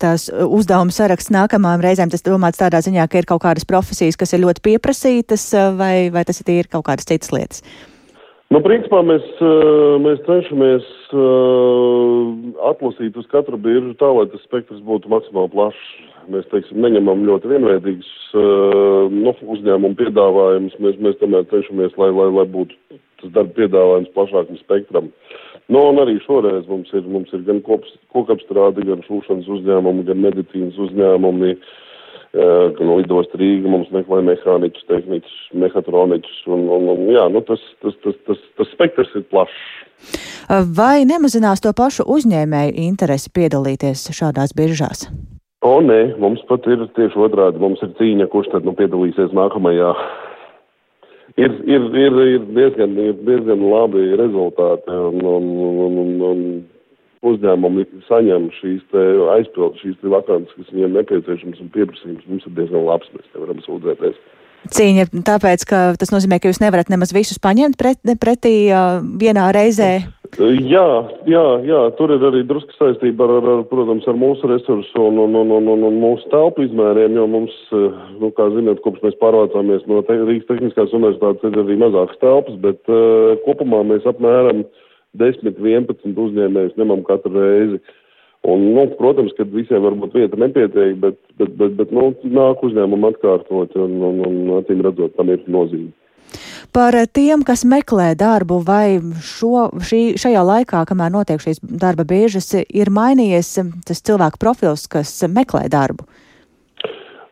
tās 0.00 0.28
uh, 0.28 0.44
uzdevuma 0.44 0.94
saraksts 0.94 1.32
nākamajām 1.34 1.84
reizēm, 1.84 2.12
tas 2.12 2.24
domāts 2.26 2.60
tādā 2.60 2.82
ziņā, 2.84 3.08
ka 3.08 3.22
ir 3.22 3.28
kaut 3.28 3.42
kādas 3.44 3.66
profesijas, 3.68 4.18
kas 4.20 4.34
ir 4.34 4.44
ļoti 4.44 4.64
pieprasītas, 4.66 5.48
uh, 5.56 5.70
vai, 5.78 5.94
vai 6.14 6.26
tas 6.28 6.40
ir 6.40 6.48
tīri 6.48 6.72
kaut 6.72 6.86
kādas 6.88 7.08
citas 7.08 7.32
lietas? 7.34 7.64
Nu, 8.48 8.62
principā 8.64 9.02
mēs, 9.04 9.24
uh, 9.44 9.96
mēs 10.00 10.22
cenšamies 10.28 10.86
atlasīt 12.68 13.16
uz 13.16 13.26
katru 13.32 13.56
biržu 13.60 13.94
tā, 14.00 14.08
lai 14.12 14.26
tas 14.28 14.42
spektrs 14.44 14.80
būtu 14.84 15.08
maksimāli 15.12 15.52
plašs. 15.52 15.84
Mēs, 16.28 16.44
teiksim, 16.52 16.82
neņemam 16.84 17.22
ļoti 17.24 17.48
vienveidīgus 17.48 18.08
nu, 18.36 19.32
uzņēmumu 19.54 19.96
piedāvājumus. 19.96 20.74
Mēs, 20.84 20.98
mēs 21.00 21.16
tomēr 21.22 21.46
cenšamies, 21.48 21.96
lai, 21.96 22.10
lai, 22.12 22.26
lai 22.36 22.44
būtu 22.52 22.76
tas 23.22 23.32
darba 23.32 23.56
piedāvājums 23.56 24.12
plašākam 24.12 24.60
spektram. 24.60 25.08
Nu, 25.68 25.82
un 25.90 26.00
arī 26.00 26.16
šoreiz 26.24 26.64
mums 26.68 26.88
ir, 26.96 27.04
mums 27.04 27.32
ir 27.36 27.42
gan 27.44 27.60
kops, 27.66 27.90
kokapstrādi, 28.14 28.86
gan 28.88 29.02
šūšanas 29.04 29.50
uzņēmumi, 29.58 30.06
gan 30.08 30.22
medicīnas 30.24 30.78
uzņēmumi, 30.80 31.50
gan 32.32 32.92
lidost 32.94 33.34
Rīga 33.36 33.68
mums 33.68 33.90
meklē 33.92 34.22
mehāniķus, 34.24 34.86
tehniķus, 34.88 35.36
mehatroniķus, 35.60 36.38
un, 36.56 36.64
un, 36.72 36.88
un 36.94 37.04
jā, 37.12 37.26
nu, 37.32 37.44
tas, 37.44 37.60
tas, 37.84 37.96
tas, 38.04 38.16
tas, 38.28 38.40
tas 38.56 38.72
spektrs 38.72 39.12
ir 39.20 39.26
plašs. 39.28 39.60
Vai 40.76 41.04
nemazinās 41.08 41.60
to 41.60 41.74
pašu 41.76 42.06
uzņēmēju 42.16 42.76
interesi 42.88 43.32
piedalīties 43.36 44.08
šādās 44.16 44.56
biržās? 44.56 45.04
O, 45.66 45.80
nē, 45.84 46.14
mums 46.22 46.40
pat 46.48 46.64
ir 46.70 46.84
tieši 46.96 47.18
otrādi. 47.28 47.60
Mums 47.60 47.82
ir 47.84 47.92
cīņa, 47.98 48.28
kurš 48.32 48.52
tad 48.54 48.64
nu 48.64 48.72
piedalīsies 48.78 49.34
nākamajā 49.36 49.90
ir, 51.38 51.54
ir, 51.66 51.86
ir, 52.04 52.18
ir, 52.34 52.48
diezgan, 52.56 52.96
ir 53.02 53.20
diezgan 53.26 53.62
labi 53.72 54.08
rezultāti 54.20 54.98
un, 55.10 55.22
un, 55.22 55.46
un, 55.68 56.00
un, 56.02 56.10
un 56.30 56.42
uzņēmumi 57.28 57.86
saņem 58.06 58.50
šīs 58.58 58.98
aizpildu, 59.34 59.78
šīs 59.82 60.10
vakances, 60.14 60.54
kas 60.56 60.74
viņiem 60.74 60.98
nepieciešams 60.98 61.62
un 61.64 61.70
pieprasījums 61.74 62.28
mums 62.30 62.46
ir 62.46 62.58
diezgan 62.58 62.86
labs, 62.86 63.10
mēs 63.14 63.32
nevaram 63.34 63.62
sūdzēties. 63.66 64.20
Cīņa 64.74 65.04
ir 65.06 65.24
tāpēc, 65.26 65.64
ka 65.70 65.80
tas 65.98 66.10
nozīmē, 66.10 66.40
ka 66.42 66.50
jūs 66.50 66.60
nevarat 66.60 66.90
nemaz 66.90 67.14
visus 67.14 67.38
paņemt 67.42 67.78
pret, 67.78 68.00
pretī 68.18 68.54
uh, 68.74 68.98
vienā 69.20 69.46
reizē. 69.54 69.90
Jā, 70.02 70.17
jā, 71.26 71.44
jā, 71.64 71.78
tur 71.98 72.12
ir 72.14 72.24
arī 72.28 72.42
drusku 72.46 72.74
saistība 72.76 73.26
ar, 73.26 73.46
ar, 73.52 73.62
protams, 73.70 74.06
ar 74.10 74.18
mūsu 74.18 74.50
resursu 74.50 75.00
un, 75.08 75.18
un, 75.24 75.36
un, 75.40 75.52
un, 75.56 75.70
un, 75.72 75.84
un 75.88 76.00
mūsu 76.02 76.28
telpu 76.32 76.66
izmēriem, 76.66 77.16
jo 77.16 77.24
mums, 77.30 77.54
nu, 77.72 78.30
kā 78.36 78.48
zināt, 78.54 78.82
kopš 78.84 79.02
mēs 79.06 79.16
pārvācāmies 79.22 79.86
no 79.90 80.02
te, 80.06 80.18
Rīgas 80.28 80.50
Tehniskās 80.50 80.94
universitātes, 80.94 81.46
ir 81.48 81.62
arī 81.62 81.78
mazākas 81.80 82.20
telpas, 82.22 82.58
bet 82.62 82.92
uh, 82.92 83.38
kopumā 83.46 83.80
mēs 83.88 84.06
apmēram 84.10 84.66
10-11 85.18 86.20
uzņēmējus 86.26 86.76
ņemam 86.78 87.06
katru 87.08 87.34
reizi. 87.38 87.80
Un, 88.46 88.68
nu, 88.76 88.84
protams, 89.00 89.32
ka 89.34 89.48
visiem 89.50 89.82
varbūt 89.82 90.14
vieta 90.14 90.38
nepietiek, 90.38 90.94
bet, 91.02 91.16
bet, 91.40 91.56
bet, 91.58 91.74
bet 91.80 91.94
nu, 91.94 92.12
nāk 92.30 92.62
uzņēmumu 92.68 93.10
atkārtot 93.10 93.74
un, 93.80 93.96
un, 94.12 94.20
un 94.28 94.52
acīm 94.60 94.84
redzot, 94.86 95.16
tam 95.18 95.32
ir 95.34 95.42
nozīme. 95.50 95.90
Par 96.74 96.96
tiem, 97.14 97.42
kas 97.46 97.64
meklē 97.68 98.12
darbu, 98.18 98.60
vai 98.66 98.98
šo, 99.24 99.68
šī, 99.82 100.02
šajā 100.20 100.44
laikā, 100.44 100.84
kamēr 100.88 101.12
notiek 101.14 101.42
šīs 101.42 101.60
darba 101.62 102.06
biežas, 102.08 102.52
ir 102.54 102.92
mainījies 102.94 103.56
tas 103.88 104.02
cilvēku 104.04 104.40
profils, 104.42 104.88
kas 104.90 105.12
meklē 105.28 105.66
darbu? 105.72 106.06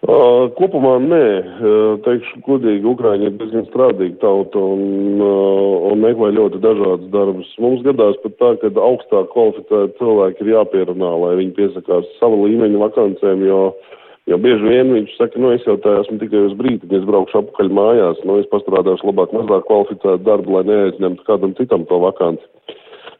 Uh, 0.06 0.46
kopumā 0.54 1.00
nē, 1.02 1.24
uh, 1.42 1.96
teikšu 2.04 2.38
godīgi, 2.46 2.84
Ukraiņi 2.86 3.26
ir 3.26 3.32
diezgan 3.40 3.64
strādīga 3.66 4.20
tauta 4.22 4.60
un, 4.60 5.16
uh, 5.18 5.88
un 5.88 6.04
meklē 6.04 6.28
ļoti 6.36 6.60
dažādas 6.62 7.08
darbus. 7.10 7.48
Mums 7.58 7.82
gadās 7.82 8.14
pat 8.22 8.36
tā, 8.38 8.52
ka 8.60 8.70
augstāk 8.70 9.32
kvalificēti 9.32 9.98
cilvēki 9.98 10.46
ir 10.46 10.52
jāpierunā, 10.52 11.10
lai 11.24 11.32
viņi 11.40 11.56
piesakās 11.58 12.06
sava 12.20 12.38
līmeņa 12.44 12.84
vakancēm, 12.84 13.42
jo 13.48 13.62
uh, 13.72 13.96
Jo 14.26 14.38
bieži 14.42 14.66
vien 14.66 14.90
viņš 14.90 15.12
saka, 15.20 15.38
nu, 15.38 15.52
es 15.54 15.62
jau 15.68 15.76
tā 15.82 16.00
esmu 16.00 16.18
tikai 16.18 16.40
uz 16.48 16.54
brīdi, 16.58 16.82
kad 16.82 16.96
es 16.98 17.04
braukšu 17.06 17.40
apakaļ 17.44 17.68
mājās, 17.78 18.22
nu, 18.26 18.40
es 18.42 18.48
pastrādāšu 18.50 19.06
labāk, 19.06 19.34
mazāk 19.36 19.68
kvalificētu 19.68 20.26
darbu, 20.26 20.56
lai 20.56 20.64
neaizņemtu 20.66 21.26
kādam 21.28 21.54
citam 21.58 21.84
to 21.86 22.00
vakanci. 22.02 22.74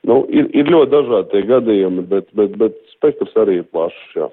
Nu, 0.06 0.24
ir, 0.30 0.48
ir 0.50 0.70
ļoti 0.70 0.90
dažādi 0.90 1.30
tie 1.30 1.44
gadījumi, 1.46 2.02
bet, 2.10 2.26
bet, 2.38 2.58
bet 2.58 2.80
spektrs 2.96 3.38
arī 3.38 3.60
ir 3.60 3.68
plašs, 3.70 4.02
jā. 4.18 4.26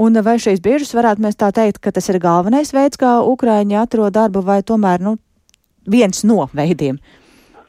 Un 0.00 0.16
vai 0.24 0.38
šīs 0.40 0.60
biežas 0.64 0.92
varētu 0.96 1.24
mēs 1.24 1.36
tā 1.40 1.50
teikt, 1.56 1.82
ka 1.84 1.92
tas 1.92 2.08
ir 2.12 2.20
galvenais 2.20 2.72
veids, 2.76 3.00
kā 3.00 3.18
Ukraiņi 3.28 3.80
atrod 3.80 4.16
darbu, 4.16 4.44
vai 4.44 4.62
tomēr, 4.64 5.04
nu, 5.04 5.16
viens 5.88 6.24
no 6.24 6.48
veidiem? 6.56 6.96
Uh, 6.96 7.23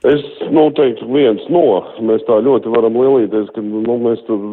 Es 0.06 0.22
noteikti 0.54 1.06
viens 1.10 1.42
no. 1.50 1.80
Mēs 2.06 2.22
tā 2.28 2.38
ļoti 2.46 2.70
varam 2.70 2.98
lielīties, 3.00 3.48
ka 3.56 3.62
nu, 3.66 3.96
mēs 4.04 4.22
tur 4.28 4.44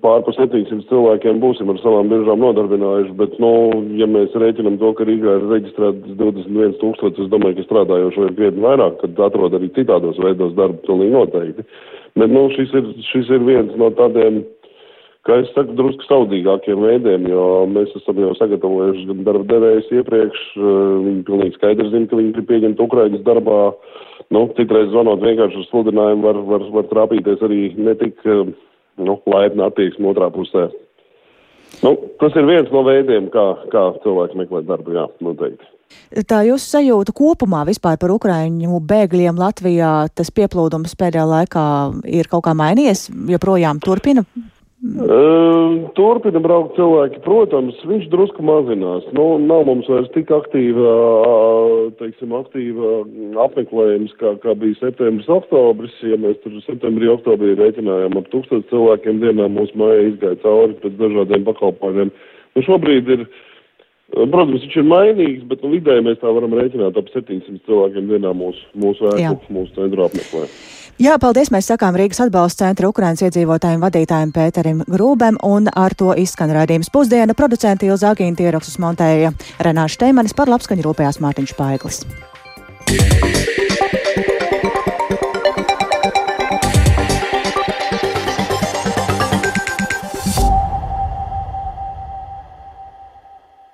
pār 0.00 0.22
pa 0.24 0.32
700 0.36 0.86
cilvēkiem 0.88 1.42
būsim 1.42 1.68
ar 1.72 1.80
savām 1.82 2.08
biržām 2.12 2.40
nodarbinājuši, 2.40 3.12
bet, 3.18 3.36
nu, 3.42 3.50
ja 4.00 4.08
mēs 4.08 4.32
rēķinam 4.40 4.78
to, 4.80 4.94
ka 4.96 5.04
Rīgā 5.08 5.36
ir 5.36 5.46
reģistrēts 5.50 6.16
21 6.16 6.78
tūkstoši, 6.80 7.26
es 7.26 7.32
domāju, 7.34 7.58
ka 7.58 7.66
strādājošo 7.68 8.30
ir 8.30 8.36
krietni 8.38 8.64
vairāk, 8.64 8.96
tad 9.02 9.20
atrod 9.28 9.58
arī 9.58 9.68
citādos 9.76 10.20
veidos 10.24 10.56
darbu 10.56 10.80
pilnīgi 10.88 11.16
noteikti. 11.18 11.68
Bet, 12.16 12.32
nu, 12.32 12.46
šis 12.56 12.72
ir, 12.78 12.92
šis 13.10 13.32
ir 13.36 13.44
viens 13.44 13.76
no 13.80 13.92
tādiem 13.98 14.44
kā 15.24 15.38
es 15.40 15.50
saku, 15.56 15.74
drusku 15.78 16.06
saudīgākiem 16.08 16.84
veidiem, 16.84 17.28
jo 17.32 17.44
mēs 17.70 17.92
esam 18.00 18.20
jau 18.20 18.34
sagatavojuši 18.38 19.06
gan 19.10 19.24
darba 19.26 19.48
devējus 19.54 19.90
iepriekš, 20.00 20.44
viņi 20.58 21.24
pilnīgi 21.28 21.58
skaidri 21.58 21.90
zina, 21.92 22.08
ka 22.10 22.20
viņi 22.20 22.34
grib 22.36 22.48
pieņemt 22.50 22.84
Ukraiņas 22.84 23.26
darbā. 23.26 23.60
Nu, 24.32 24.46
citreiz 24.56 24.88
zvanot 24.92 25.22
vienkārši 25.24 25.60
uz 25.60 25.68
sludinājumu 25.70 26.24
var, 26.24 26.40
var, 26.48 26.64
var 26.78 26.88
trāpīties 26.92 27.44
arī 27.44 27.60
ne 27.76 27.96
tik 28.00 28.20
nu, 28.24 29.18
laipna 29.28 29.68
attieksme 29.70 30.10
otrā 30.12 30.30
pusē. 30.32 30.68
Nu, 31.82 31.96
tas 32.20 32.36
ir 32.38 32.46
viens 32.46 32.70
no 32.72 32.84
veidiem, 32.86 33.28
kā, 33.34 33.44
kā 33.72 33.88
cilvēki 34.04 34.38
meklē 34.38 34.62
darbu, 34.68 34.94
jā, 34.94 35.08
noteikti. 35.24 35.70
Tā 36.28 36.40
jūsu 36.46 36.76
sajūta 36.76 37.12
kopumā 37.16 37.62
vispār 37.68 37.98
par 38.00 38.12
ukraiņu 38.14 38.80
bēgļiem 38.88 39.38
Latvijā, 39.38 39.92
tas 40.14 40.32
pieplūdums 40.34 40.96
pēdējā 40.98 41.26
laikā 41.28 41.66
ir 42.10 42.30
kaut 42.30 42.46
kā 42.46 42.54
mainījies, 42.58 43.08
joprojām 43.30 43.82
turpina 43.84 44.24
turpina 45.96 46.40
braukt 46.44 46.74
cilvēki, 46.76 47.22
protams, 47.24 47.78
viņš 47.88 48.08
drusku 48.12 48.44
mazinās. 48.44 49.06
Nu, 49.16 49.38
nav 49.40 49.64
mums 49.68 49.88
vairs 49.88 50.10
tik 50.12 50.28
aktīva, 50.34 50.90
teiksim, 52.00 52.34
aktīva 52.36 52.90
apmeklējums, 53.46 54.12
kā, 54.20 54.34
kā 54.42 54.52
bija 54.60 54.76
septembris, 54.82 55.30
oktobris. 55.32 55.94
Ja 56.04 56.18
mēs 56.20 56.36
tur 56.44 56.58
septembrī, 56.66 57.08
oktobrī 57.14 57.56
rēķinājām 57.60 58.20
ap 58.20 58.28
tūkstošu 58.34 58.68
cilvēkiem 58.72 59.24
dienā, 59.24 59.48
mūsu 59.56 59.80
māja 59.80 60.04
izgāja 60.10 60.42
cauri 60.44 60.76
pēc 60.84 61.00
dažādiem 61.00 61.48
pakalpojumiem. 61.48 62.12
Nu, 62.54 62.68
šobrīd 62.68 63.12
ir, 63.16 63.26
protams, 64.12 64.66
viņš 64.66 64.80
ir 64.82 64.90
mainīgs, 64.90 65.46
bet 65.48 65.64
nu, 65.64 65.72
vidēji 65.78 66.04
mēs 66.10 66.20
tā 66.20 66.28
varam 66.28 66.56
rēķināt 66.60 67.00
ap 67.00 67.08
700 67.16 67.64
cilvēkiem 67.64 68.12
dienā 68.12 68.36
mūsu, 68.36 68.68
mūsu 68.76 69.14
ēku, 69.16 69.54
mūsu 69.54 69.78
centru 69.80 70.04
apmeklē. 70.10 70.44
Jā, 71.02 71.16
paldies. 71.18 71.50
Mēs 71.50 71.66
sakām 71.66 71.96
Rīgas 71.98 72.20
atbalsta 72.22 72.68
centra 72.68 72.86
Ukrainas 72.86 73.22
iedzīvotājiem 73.26 73.82
vadītājiem 73.82 74.30
Pēterim 74.34 74.84
Grūbem, 74.86 75.40
un 75.42 75.66
ar 75.74 75.96
to 75.98 76.14
izskan 76.14 76.54
raidījums 76.54 76.92
pusdiena. 76.94 77.34
Producenti 77.34 77.90
Ilza 77.90 78.12
Agīna 78.14 78.46
ierakstus 78.46 78.78
montēja 78.78 79.34
Renāša 79.58 80.04
Teimanis 80.04 80.36
par 80.38 80.52
labskaņu 80.54 80.86
rūpējās 80.86 81.18
Mārtiņš 81.24 81.56
Paiglis. 81.58 82.04